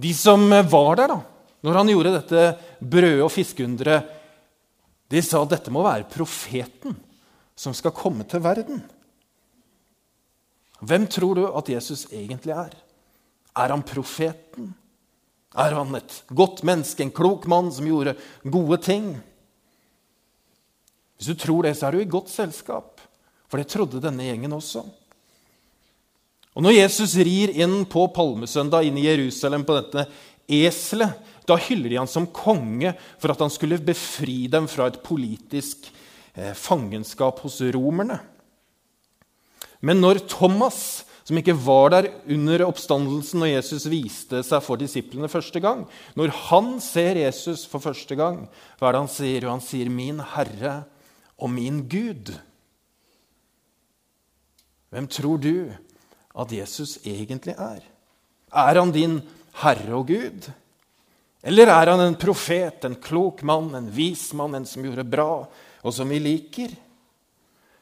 De 0.00 0.14
som 0.14 0.48
var 0.48 0.96
der 0.96 1.08
da, 1.08 1.20
når 1.62 1.74
han 1.74 1.88
gjorde 1.88 2.14
dette 2.14 2.58
brød- 2.80 3.24
og 3.24 3.30
fiskeunderet, 3.30 4.10
De 5.10 5.20
sa 5.22 5.42
at 5.42 5.50
dette 5.50 5.70
må 5.70 5.82
være 5.84 6.08
profeten 6.08 6.96
som 7.54 7.74
skal 7.76 7.92
komme 7.92 8.24
til 8.24 8.40
verden. 8.40 8.80
Hvem 10.80 11.06
tror 11.06 11.38
du 11.38 11.44
at 11.46 11.68
Jesus 11.70 12.06
egentlig 12.12 12.54
er? 12.54 12.74
Er 13.54 13.70
han 13.70 13.84
profeten? 13.86 14.72
Er 15.54 15.76
han 15.76 15.94
et 15.94 16.16
godt 16.34 16.64
menneske, 16.66 17.04
en 17.04 17.14
klok 17.14 17.46
mann 17.46 17.70
som 17.72 17.86
gjorde 17.86 18.16
gode 18.42 18.80
ting? 18.82 19.12
Hvis 21.14 21.30
du 21.30 21.38
tror 21.38 21.62
det, 21.62 21.76
så 21.78 21.88
er 21.88 21.94
du 21.94 22.02
i 22.02 22.10
godt 22.10 22.32
selskap, 22.32 22.98
for 23.46 23.60
det 23.60 23.70
trodde 23.70 24.02
denne 24.02 24.26
gjengen 24.26 24.56
også. 24.56 24.82
Og 26.54 26.62
Når 26.62 26.76
Jesus 26.76 27.14
rir 27.18 27.54
inn 27.54 27.82
på 27.90 28.06
palmesøndag 28.14 28.86
inn 28.86 28.98
i 28.98 29.06
Jerusalem 29.06 29.64
på 29.66 29.78
dette 29.78 30.04
eselet, 30.46 31.14
da 31.46 31.56
hyller 31.60 31.92
de 31.92 31.98
han 31.98 32.10
som 32.10 32.28
konge 32.34 32.94
for 33.20 33.32
at 33.32 33.42
han 33.42 33.52
skulle 33.52 33.82
befri 33.84 34.46
dem 34.50 34.68
fra 34.70 34.86
et 34.88 35.00
politisk 35.04 35.90
eh, 36.34 36.54
fangenskap 36.56 37.42
hos 37.44 37.58
romerne. 37.74 38.18
Men 39.84 40.00
når 40.00 40.22
Thomas, 40.32 41.04
som 41.28 41.36
ikke 41.40 41.56
var 41.56 41.92
der 41.92 42.08
under 42.32 42.64
oppstandelsen 42.66 43.42
når 43.42 43.52
Jesus 43.52 43.84
viste 43.92 44.40
seg 44.46 44.64
for 44.64 44.80
disiplene 44.80 45.28
første 45.28 45.60
gang, 45.60 45.84
når 46.16 46.32
han 46.48 46.74
ser 46.84 47.20
Jesus 47.20 47.66
for 47.68 47.84
første 47.84 48.16
gang, 48.16 48.46
hva 48.80 48.88
er 48.88 48.96
det 48.96 49.02
han 49.04 49.12
sier? 49.12 49.48
han 49.50 49.64
sier 49.64 49.92
'Min 49.92 50.24
Herre 50.34 50.84
og 51.36 51.50
min 51.50 51.84
Gud'. 51.88 52.32
Hvem 54.94 55.08
tror 55.10 55.38
du 55.42 55.72
at 56.38 56.52
Jesus 56.52 56.98
egentlig 57.04 57.54
er? 57.58 57.82
Er 58.54 58.78
han 58.78 58.92
din 58.94 59.20
Herre 59.60 59.96
og 59.98 60.06
Gud? 60.06 60.48
Eller 61.42 61.68
er 61.68 61.90
han 61.90 62.00
en 62.00 62.16
profet, 62.16 62.84
en 62.86 62.94
klok 62.96 63.42
mann, 63.42 63.74
en 63.74 63.90
vis 63.90 64.32
mann, 64.32 64.54
en 64.54 64.64
som 64.64 64.84
gjorde 64.86 65.04
bra, 65.04 65.44
og 65.82 65.92
som 65.92 66.08
vi 66.08 66.22
liker? 66.22 66.72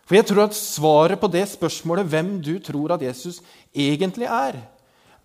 For 0.06 0.18
jeg 0.18 0.26
tror 0.28 0.48
at 0.48 0.58
Svaret 0.58 1.20
på 1.20 1.30
det 1.30 1.44
spørsmålet, 1.52 2.08
hvem 2.10 2.34
du 2.42 2.56
tror 2.58 2.96
at 2.96 3.04
Jesus 3.06 3.40
egentlig 3.74 4.26
er, 4.26 4.58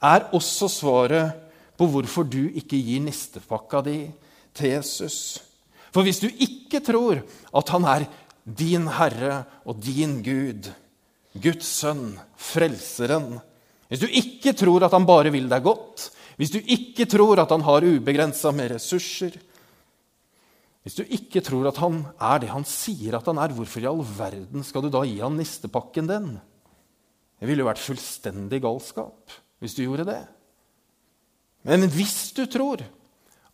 er 0.02 0.30
også 0.36 0.70
svaret 0.70 1.34
på 1.78 1.88
hvorfor 1.90 2.26
du 2.26 2.48
ikke 2.48 2.78
gir 2.78 3.02
nistepakka 3.06 3.82
di 3.86 4.00
til 4.58 4.74
Jesus. 4.78 5.40
For 5.94 6.06
hvis 6.06 6.22
du 6.22 6.28
ikke 6.30 6.82
tror 6.86 7.22
at 7.58 7.74
han 7.74 7.88
er 7.90 8.06
din 8.46 8.88
Herre 8.88 9.44
og 9.66 9.82
din 9.84 10.20
Gud, 10.26 10.70
Guds 11.38 11.68
sønn, 11.82 12.16
Frelseren 12.38 13.40
Hvis 13.88 14.02
du 14.04 14.08
ikke 14.08 14.52
tror 14.54 14.84
at 14.84 14.92
han 14.92 15.06
bare 15.08 15.32
vil 15.32 15.48
deg 15.48 15.64
godt, 15.64 16.10
hvis 16.36 16.52
du 16.52 16.60
ikke 16.60 17.06
tror 17.10 17.40
at 17.40 17.52
han 17.54 17.64
har 17.64 17.86
ubegrensa 17.88 18.52
med 18.52 18.74
ressurser, 18.74 19.32
hvis 20.88 20.96
du 20.96 21.10
ikke 21.12 21.42
tror 21.44 21.66
at 21.68 21.82
han 21.84 21.98
er 22.16 22.40
det 22.40 22.48
han 22.48 22.64
sier 22.64 23.18
at 23.18 23.26
han 23.28 23.42
er, 23.44 23.52
hvorfor 23.52 23.84
i 23.84 23.90
all 23.90 24.06
verden 24.08 24.64
skal 24.64 24.86
du 24.86 24.88
da 24.94 25.02
gi 25.04 25.18
han 25.20 25.36
nistepakken 25.36 26.08
din? 26.08 26.30
Det 27.36 27.50
ville 27.50 27.66
jo 27.66 27.68
vært 27.68 27.84
fullstendig 27.84 28.62
galskap 28.64 29.36
hvis 29.60 29.76
du 29.76 29.82
gjorde 29.84 30.06
det. 30.08 30.22
Men 31.68 31.84
hvis 31.92 32.32
du 32.38 32.46
tror 32.48 32.86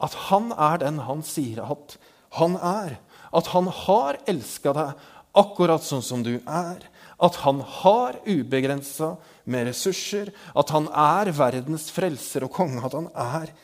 at 0.03 0.19
han 0.27 0.53
er 0.53 0.77
den 0.83 1.01
han 1.07 1.25
sier 1.25 1.63
at 1.65 1.97
han 2.37 2.53
er, 2.61 2.99
at 3.33 3.49
han 3.49 3.71
har 3.81 4.21
elska 4.29 4.77
deg 4.77 5.03
akkurat 5.33 5.81
sånn 5.81 6.05
som 6.05 6.21
du 6.21 6.35
er, 6.37 6.85
at 7.17 7.41
han 7.41 7.65
har 7.81 8.21
ubegrensa 8.29 9.15
med 9.49 9.71
ressurser, 9.71 10.29
at 10.53 10.69
han 10.69 10.85
er 10.93 11.33
verdens 11.33 11.89
frelser 11.97 12.45
og 12.45 12.53
konge, 12.61 12.85
at 12.85 12.93
han 12.93 13.09
er 13.09 13.57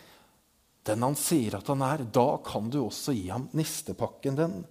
den 0.88 1.04
han 1.04 1.18
sier 1.20 1.58
at 1.60 1.68
han 1.70 1.84
er, 1.86 2.06
da 2.08 2.40
kan 2.46 2.70
du 2.72 2.82
også 2.86 3.14
gi 3.16 3.28
ham 3.32 3.50
nistepakken 3.58 4.38
den, 4.40 4.62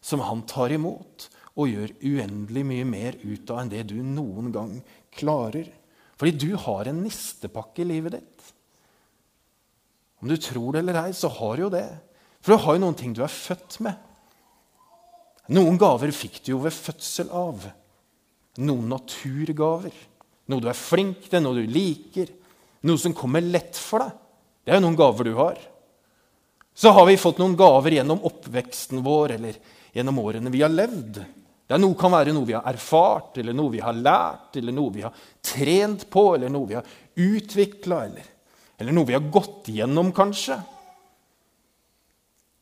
som 0.00 0.22
han 0.24 0.44
tar 0.48 0.72
imot 0.74 1.28
og 1.58 1.70
gjør 1.72 1.94
uendelig 2.06 2.64
mye 2.66 2.86
mer 2.86 3.18
ut 3.24 3.50
av 3.50 3.62
enn 3.62 3.72
det 3.72 3.84
du 3.90 3.96
noen 4.02 4.52
gang 4.54 4.76
klarer. 5.14 5.68
Fordi 6.18 6.34
du 6.38 6.52
har 6.58 6.90
en 6.90 7.02
nistepakke 7.02 7.82
i 7.82 7.88
livet 7.88 8.18
ditt. 8.18 8.52
Om 10.22 10.30
du 10.30 10.36
tror 10.42 10.74
det 10.74 10.82
eller 10.82 11.00
ei, 11.04 11.14
så 11.14 11.30
har 11.30 11.56
du 11.56 11.66
jo 11.66 11.72
det. 11.72 11.86
For 12.42 12.54
du 12.54 12.64
har 12.64 12.76
jo 12.76 12.82
noen 12.82 12.98
ting 12.98 13.14
du 13.14 13.22
er 13.26 13.32
født 13.32 13.78
med. 13.86 13.98
Noen 15.54 15.78
gaver 15.80 16.10
fikk 16.14 16.42
du 16.44 16.52
jo 16.52 16.62
ved 16.64 16.74
fødsel 16.74 17.30
av. 17.34 17.66
Noen 18.58 18.90
naturgaver. 18.90 19.94
Noe 20.48 20.62
du 20.64 20.68
er 20.70 20.78
flink 20.78 21.28
til, 21.28 21.42
noe 21.44 21.58
du 21.58 21.70
liker. 21.70 22.30
Noe 22.86 23.00
som 23.00 23.14
kommer 23.16 23.44
lett 23.44 23.78
for 23.78 24.04
deg. 24.04 24.27
Det 24.68 24.74
er 24.74 24.82
jo 24.82 24.84
noen 24.84 24.96
gaver 25.00 25.24
du 25.24 25.30
har. 25.38 25.60
Så 26.76 26.90
har 26.92 27.06
vi 27.08 27.14
fått 27.16 27.38
noen 27.40 27.54
gaver 27.56 27.94
gjennom 27.96 28.20
oppveksten 28.28 29.00
vår 29.00 29.32
eller 29.38 29.54
gjennom 29.96 30.18
årene 30.20 30.50
vi 30.52 30.60
har 30.60 30.68
levd. 30.68 31.22
Det 31.64 31.78
noe 31.80 31.96
kan 31.96 32.12
være 32.12 32.34
noe 32.36 32.44
vi 32.44 32.52
har 32.52 32.66
erfart, 32.68 33.38
eller 33.40 33.56
noe 33.56 33.72
vi 33.72 33.80
har 33.80 33.96
lært, 33.96 34.58
eller 34.60 34.74
noe 34.76 34.92
vi 34.92 35.06
har 35.06 35.22
trent 35.40 36.04
på, 36.12 36.24
eller 36.34 36.52
noe 36.52 36.68
vi 36.68 36.76
har 36.76 36.90
utvikla, 37.16 38.02
eller, 38.10 38.26
eller 38.76 38.96
noe 38.98 39.08
vi 39.08 39.16
har 39.16 39.30
gått 39.32 39.70
gjennom, 39.72 40.10
kanskje. 40.12 40.58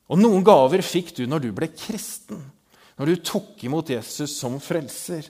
Og 0.06 0.22
noen 0.22 0.46
gaver 0.46 0.86
fikk 0.86 1.10
du 1.16 1.24
når 1.26 1.42
du 1.42 1.48
ble 1.58 1.72
kristen, 1.74 2.44
når 3.02 3.10
du 3.10 3.24
tok 3.32 3.64
imot 3.66 3.90
Jesus 3.90 4.36
som 4.38 4.60
frelser. 4.62 5.26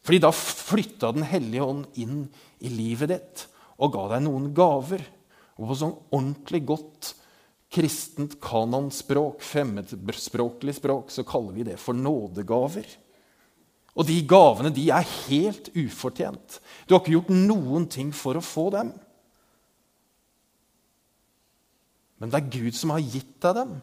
Fordi 0.00 0.22
da 0.24 0.32
flytta 0.32 1.12
Den 1.12 1.28
hellige 1.28 1.68
ånd 1.68 2.00
inn 2.00 2.24
i 2.64 2.72
livet 2.72 3.12
ditt 3.12 3.44
og 3.84 3.92
ga 3.92 4.14
deg 4.14 4.24
noen 4.24 4.48
gaver. 4.56 5.04
Og 5.58 5.70
på 5.70 5.78
sånn 5.78 5.94
ordentlig 6.10 6.64
godt 6.66 7.12
kristent 7.74 8.36
kanonspråk, 8.42 9.42
fremmedspråklig 9.42 10.76
språk, 10.76 11.10
så 11.10 11.24
kaller 11.26 11.56
vi 11.56 11.66
det 11.70 11.78
for 11.82 11.96
nådegaver. 11.96 12.86
Og 13.94 14.06
de 14.08 14.18
gavene 14.26 14.72
de 14.74 14.88
er 14.90 15.06
helt 15.28 15.70
ufortjent. 15.74 16.58
Du 16.86 16.94
har 16.94 17.02
ikke 17.02 17.16
gjort 17.16 17.34
noen 17.34 17.86
ting 17.90 18.10
for 18.14 18.38
å 18.38 18.44
få 18.44 18.68
dem. 18.74 18.92
Men 22.18 22.30
det 22.30 22.40
er 22.40 22.52
Gud 22.54 22.78
som 22.78 22.94
har 22.94 23.02
gitt 23.02 23.36
deg 23.42 23.58
dem. 23.58 23.74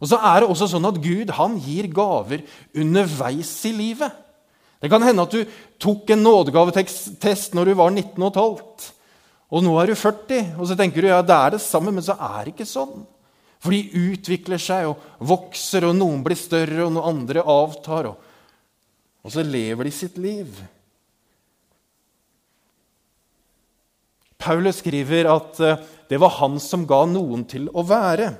Og 0.00 0.08
så 0.08 0.16
er 0.24 0.40
det 0.40 0.48
også 0.48 0.70
sånn 0.72 0.88
at 0.88 1.00
Gud 1.04 1.32
han 1.36 1.58
gir 1.60 1.88
gaver 1.92 2.44
underveis 2.72 3.52
i 3.68 3.72
livet. 3.76 4.12
Det 4.80 4.88
kan 4.88 5.04
hende 5.04 5.26
at 5.26 5.34
du 5.36 5.44
tok 5.80 6.08
en 6.12 6.24
nådegavetest 6.24 7.56
når 7.56 7.68
du 7.68 7.74
var 7.76 7.92
19 7.92 8.16
15. 8.16 8.88
Og 9.50 9.64
nå 9.66 9.72
er 9.82 9.90
du 9.90 9.98
40, 9.98 10.52
og 10.60 10.68
så 10.70 10.76
tenker 10.78 11.02
du 11.02 11.10
ja, 11.10 11.22
det 11.26 11.34
er 11.34 11.56
det 11.56 11.62
samme, 11.64 11.92
men 11.94 12.04
så 12.06 12.14
er 12.14 12.44
det 12.46 12.54
ikke 12.54 12.68
sånn. 12.70 13.02
For 13.60 13.74
de 13.74 14.10
utvikler 14.14 14.60
seg 14.62 14.88
og 14.88 15.00
vokser, 15.26 15.84
og 15.88 15.96
noen 15.98 16.22
blir 16.24 16.38
større, 16.38 16.86
og 16.86 16.94
noen 16.94 17.16
andre 17.18 17.42
avtar. 17.44 18.08
Og, 18.12 18.28
og 19.26 19.34
så 19.34 19.44
lever 19.44 19.88
de 19.88 19.92
sitt 19.94 20.20
liv. 20.22 20.62
Paulus 24.40 24.80
skriver 24.80 25.28
at 25.28 25.60
eh, 25.60 25.82
det 26.08 26.18
var 26.22 26.38
han 26.38 26.56
som 26.62 26.86
ga 26.88 27.02
noen 27.10 27.44
til 27.50 27.68
å 27.76 27.84
være. 27.86 28.30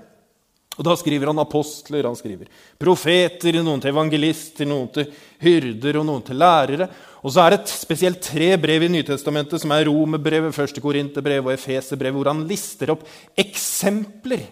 Og 0.78 0.86
Da 0.86 0.94
skriver 0.96 1.28
han 1.32 1.42
apostler, 1.42 2.06
han 2.06 2.16
skriver 2.16 2.48
profeter, 2.80 3.58
noen 3.60 3.82
til 3.82 3.90
evangelister, 3.90 4.68
noen 4.68 4.88
til 4.94 5.10
hyrder 5.42 5.98
og 6.00 6.06
noen 6.08 6.24
til 6.24 6.38
lærere. 6.40 6.88
Og 7.20 7.34
så 7.34 7.42
er 7.44 7.56
det 7.56 7.72
spesielt 7.72 8.22
tre 8.24 8.54
brev 8.60 8.86
i 8.86 8.92
Nytestamentet, 8.94 9.60
som 9.60 9.74
er 9.74 9.84
Romerbrevet, 9.90 10.54
første 10.56 10.80
Korinterbrev 10.80 11.50
og 11.50 11.52
Efeserbrevet, 11.52 12.16
hvor 12.16 12.30
han 12.32 12.46
lister 12.48 12.94
opp 12.94 13.04
eksempler 13.36 14.46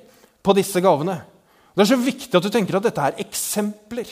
på 0.45 0.57
disse 0.59 0.83
gavene. 0.85 1.17
Det 1.73 1.85
er 1.85 1.93
så 1.95 2.01
viktig 2.03 2.35
at 2.35 2.45
du 2.45 2.51
tenker 2.53 2.77
at 2.77 2.89
dette 2.91 3.07
er 3.07 3.23
eksempler. 3.23 4.11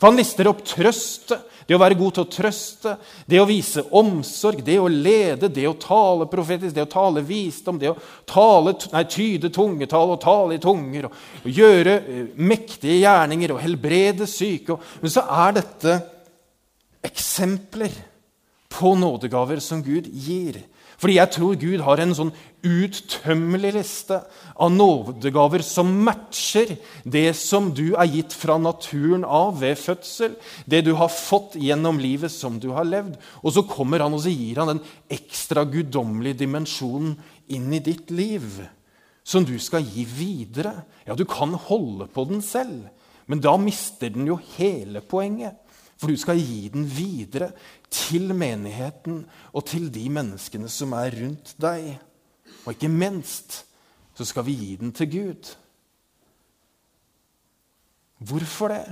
For 0.00 0.08
han 0.08 0.16
lister 0.16 0.48
opp 0.48 0.62
trøst, 0.64 1.34
det 1.68 1.76
å 1.76 1.80
være 1.82 1.98
god 2.00 2.14
til 2.16 2.24
å 2.24 2.30
trøste, 2.32 2.92
det 3.28 3.38
å 3.38 3.46
vise 3.46 3.82
omsorg, 3.94 4.62
det 4.64 4.78
å 4.80 4.88
lede, 4.88 5.50
det 5.52 5.66
å 5.68 5.76
tale 5.78 6.24
profetisk, 6.26 6.72
det 6.74 6.86
å 6.86 6.90
tale 6.90 7.22
visdom, 7.22 7.76
det 7.78 7.92
å 7.92 7.98
tale, 8.26 8.72
nei, 8.94 9.04
tyde 9.12 9.52
tungetall 9.52 10.14
og 10.16 10.22
tale 10.24 10.56
i 10.56 10.62
tunger, 10.62 11.10
og, 11.10 11.20
gjøre 11.44 11.98
eh, 12.00 12.32
mektige 12.40 12.96
gjerninger 13.02 13.52
og 13.54 13.60
helbrede 13.60 14.26
syke. 14.26 14.78
men 15.02 15.12
så 15.12 15.26
er 15.44 15.60
dette 15.60 15.98
eksempler 17.04 17.92
på 18.72 18.96
nådegaver 18.96 19.60
som 19.60 19.84
Gud 19.84 20.08
gir. 20.08 20.62
Fordi 21.00 21.16
jeg 21.16 21.32
tror 21.32 21.56
Gud 21.56 21.80
har 21.86 22.00
en 22.02 22.12
sånn 22.16 22.32
uttømmelig 22.60 23.70
liste 23.78 24.18
av 24.60 24.72
nådegaver 24.74 25.62
som 25.64 25.88
matcher 26.04 26.74
det 27.08 27.30
som 27.40 27.70
du 27.72 27.94
er 27.94 28.10
gitt 28.12 28.36
fra 28.36 28.58
naturen 28.60 29.24
av 29.24 29.62
ved 29.62 29.80
fødsel, 29.80 30.34
det 30.68 30.82
du 30.84 30.92
har 30.98 31.08
fått 31.08 31.56
gjennom 31.56 32.02
livet 32.02 32.32
som 32.34 32.58
du 32.60 32.68
har 32.76 32.84
levd. 32.84 33.16
Og 33.40 33.56
så 33.56 33.64
kommer 33.64 34.04
han 34.04 34.16
og 34.16 34.20
så 34.26 34.34
gir 34.34 34.60
han 34.60 34.74
den 34.74 34.82
ekstra 35.16 35.64
guddommelige 35.64 36.42
dimensjonen 36.42 37.16
inn 37.48 37.72
i 37.72 37.80
ditt 37.80 38.12
liv, 38.12 38.60
som 39.24 39.46
du 39.48 39.56
skal 39.62 39.86
gi 39.88 40.04
videre. 40.04 40.82
Ja, 41.08 41.16
du 41.16 41.24
kan 41.24 41.56
holde 41.56 42.10
på 42.12 42.28
den 42.28 42.44
selv, 42.44 42.90
men 43.24 43.40
da 43.40 43.56
mister 43.56 44.12
den 44.12 44.28
jo 44.28 44.36
hele 44.58 45.00
poenget. 45.00 45.56
For 46.00 46.08
du 46.08 46.16
skal 46.16 46.40
gi 46.40 46.70
den 46.72 46.86
videre 46.88 47.50
til 47.92 48.32
menigheten 48.32 49.26
og 49.52 49.66
til 49.68 49.90
de 49.92 50.06
menneskene 50.08 50.70
som 50.72 50.94
er 50.96 51.12
rundt 51.12 51.52
deg. 51.60 51.92
Og 52.64 52.72
ikke 52.72 52.88
minst 52.88 53.64
så 54.16 54.24
skal 54.24 54.46
vi 54.48 54.56
gi 54.56 54.70
den 54.80 54.94
til 54.96 55.10
Gud. 55.12 55.52
Hvorfor 58.20 58.72
det? 58.72 58.84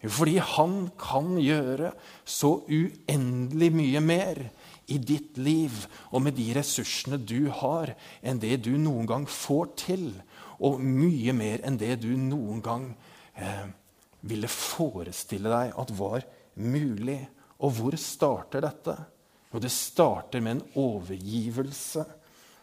Jo, 0.00 0.08
fordi 0.08 0.36
han 0.40 0.76
kan 1.00 1.34
gjøre 1.40 1.90
så 2.24 2.54
uendelig 2.68 3.68
mye 3.74 4.00
mer 4.00 4.38
i 4.88 4.96
ditt 4.96 5.36
liv 5.36 5.74
og 6.10 6.24
med 6.24 6.38
de 6.38 6.46
ressursene 6.56 7.20
du 7.20 7.50
har, 7.52 7.92
enn 8.24 8.40
det 8.40 8.62
du 8.64 8.72
noen 8.80 9.08
gang 9.08 9.26
får 9.28 9.74
til. 9.84 10.06
Og 10.60 10.80
mye 10.80 11.34
mer 11.36 11.60
enn 11.68 11.76
det 11.80 11.98
du 12.04 12.10
noen 12.16 12.64
gang 12.64 12.88
eh, 13.36 13.68
ville 14.26 14.50
forestille 14.50 15.50
deg 15.50 15.76
at 15.80 15.92
var 15.96 16.24
mulig. 16.60 17.20
Og 17.60 17.74
hvor 17.76 17.96
starter 18.00 18.64
dette? 18.64 18.96
Jo, 19.50 19.60
det 19.62 19.72
starter 19.74 20.42
med 20.44 20.58
en 20.58 20.64
overgivelse. 20.80 22.04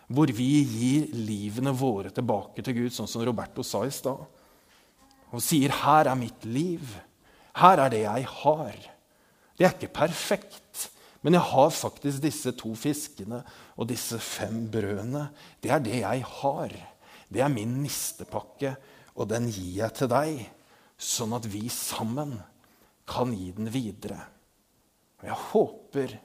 Hvor 0.08 0.32
vi 0.32 0.50
gir 0.64 1.08
livene 1.14 1.74
våre 1.76 2.14
tilbake 2.16 2.64
til 2.64 2.78
Gud, 2.78 2.94
sånn 2.96 3.10
som 3.12 3.26
Roberto 3.28 3.66
sa 3.66 3.84
i 3.86 3.92
stad. 3.92 4.22
Og 5.34 5.44
sier 5.44 5.70
'Her 5.70 6.08
er 6.08 6.16
mitt 6.16 6.46
liv'. 6.46 7.02
Her 7.56 7.80
er 7.80 7.90
det 7.90 8.04
jeg 8.06 8.26
har. 8.26 8.76
Det 9.58 9.66
er 9.66 9.74
ikke 9.74 9.94
perfekt, 9.94 10.90
men 11.22 11.34
jeg 11.34 11.42
har 11.42 11.70
faktisk 11.70 12.22
disse 12.22 12.52
to 12.52 12.76
fiskene 12.76 13.44
og 13.76 13.90
disse 13.90 14.20
fem 14.20 14.70
brødene. 14.72 15.30
Det 15.62 15.72
er 15.72 15.80
det 15.80 16.00
jeg 16.02 16.24
har. 16.24 16.70
Det 17.34 17.42
er 17.42 17.48
min 17.48 17.82
nistepakke, 17.84 18.76
og 19.16 19.28
den 19.30 19.50
gir 19.50 19.84
jeg 19.84 19.94
til 19.94 20.08
deg, 20.08 20.50
sånn 20.98 21.36
at 21.38 21.46
vi 21.50 21.68
sammen 21.72 22.34
kan 23.08 23.32
gi 23.34 23.52
den 23.56 23.70
videre. 23.72 24.20
Og 25.22 25.30
jeg 25.30 25.40
håper 25.52 26.18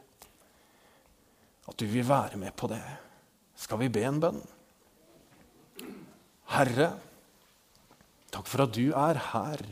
at 1.70 1.78
du 1.78 1.86
vil 1.86 2.08
være 2.08 2.40
med 2.40 2.56
på 2.58 2.68
det. 2.72 2.82
Skal 3.56 3.80
vi 3.84 3.92
be 3.92 4.02
en 4.08 4.20
bønn? 4.20 4.40
Herre, 6.52 6.90
takk 8.32 8.48
for 8.50 8.66
at 8.66 8.74
du 8.74 8.90
er 8.90 9.20
her 9.30 9.62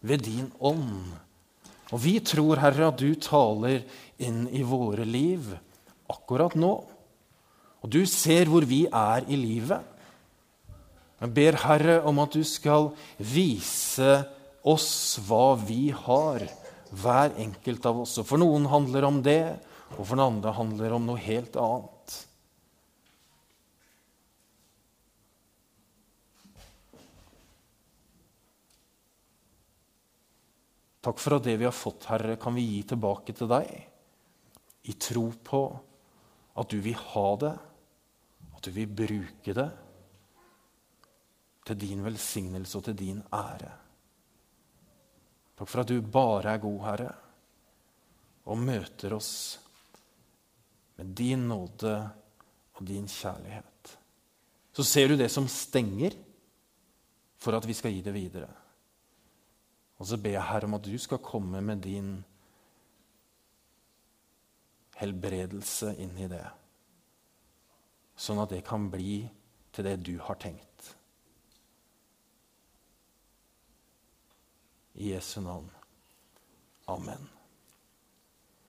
ved 0.00 0.24
din 0.28 0.48
ånd. 0.62 1.10
Og 1.92 2.00
vi 2.00 2.14
tror, 2.24 2.60
Herre, 2.62 2.88
at 2.88 3.00
du 3.00 3.12
taler 3.20 3.82
inn 4.22 4.46
i 4.48 4.62
våre 4.64 5.04
liv 5.04 5.50
akkurat 6.12 6.54
nå. 6.56 6.72
Og 7.82 7.90
du 7.90 8.04
ser 8.08 8.48
hvor 8.48 8.64
vi 8.68 8.84
er 8.86 9.26
i 9.28 9.36
livet. 9.36 9.82
Jeg 11.22 11.34
ber, 11.36 11.58
Herre, 11.66 11.98
om 12.08 12.22
at 12.22 12.32
du 12.34 12.42
skal 12.46 12.90
vise 13.18 14.22
oss 14.68 15.18
hva 15.26 15.54
vi 15.58 15.90
har, 15.94 16.44
hver 16.92 17.34
enkelt 17.40 17.86
av 17.88 18.02
oss. 18.04 18.18
Og 18.20 18.28
for 18.28 18.42
noen 18.42 18.68
handler 18.70 19.08
om 19.08 19.22
det, 19.24 19.56
og 19.96 20.04
for 20.04 20.16
den 20.16 20.24
andre 20.24 20.54
handler 20.56 20.96
om 20.96 21.08
noe 21.08 21.20
helt 21.20 21.56
annet. 21.60 22.18
Takk 31.02 31.18
for 31.18 31.34
at 31.34 31.46
det 31.48 31.56
vi 31.58 31.66
har 31.66 31.74
fått, 31.74 32.06
Herre, 32.12 32.36
kan 32.38 32.54
vi 32.54 32.62
gi 32.62 32.82
tilbake 32.92 33.34
til 33.34 33.50
deg. 33.50 33.70
I 34.86 34.94
tro 35.02 35.26
på 35.42 35.62
at 36.58 36.70
du 36.70 36.78
vil 36.84 36.98
ha 37.10 37.28
det, 37.42 37.54
at 38.54 38.62
du 38.62 38.70
vil 38.76 38.92
bruke 39.02 39.54
det 39.56 39.70
til 41.66 41.78
din 41.78 42.04
velsignelse 42.06 42.78
og 42.78 42.86
til 42.86 42.98
din 42.98 43.22
ære. 43.34 43.72
Takk 45.62 45.70
for 45.70 45.84
at 45.84 45.90
du 45.94 46.00
bare 46.02 46.56
er 46.56 46.58
god, 46.58 46.78
Herre, 46.82 47.10
og 48.50 48.58
møter 48.58 49.12
oss 49.14 49.34
med 50.98 51.12
din 51.14 51.44
nåde 51.46 51.92
og 52.74 52.80
din 52.82 53.04
kjærlighet. 53.06 53.92
Så 54.74 54.82
ser 54.82 55.12
du 55.12 55.14
det 55.20 55.28
som 55.30 55.46
stenger 55.46 56.16
for 57.38 57.54
at 57.54 57.68
vi 57.70 57.76
skal 57.78 57.94
gi 57.94 58.00
det 58.02 58.14
videre. 58.16 58.48
Og 60.02 60.08
så 60.10 60.18
ber 60.18 60.34
jeg 60.34 60.48
Herre 60.48 60.66
om 60.66 60.74
at 60.80 60.88
du 60.88 60.98
skal 60.98 61.22
komme 61.22 61.62
med 61.62 61.84
din 61.86 62.10
helbredelse 64.98 65.92
inn 66.02 66.18
i 66.18 66.26
det. 66.32 66.42
Sånn 68.18 68.42
at 68.42 68.50
det 68.50 68.64
kan 68.66 68.90
bli 68.90 69.20
til 69.70 69.86
det 69.86 70.00
du 70.10 70.16
har 70.26 70.42
tenkt. 70.42 70.96
I 74.94 75.08
Jesu 75.12 75.40
navn. 75.40 75.70
Amen. 76.88 77.41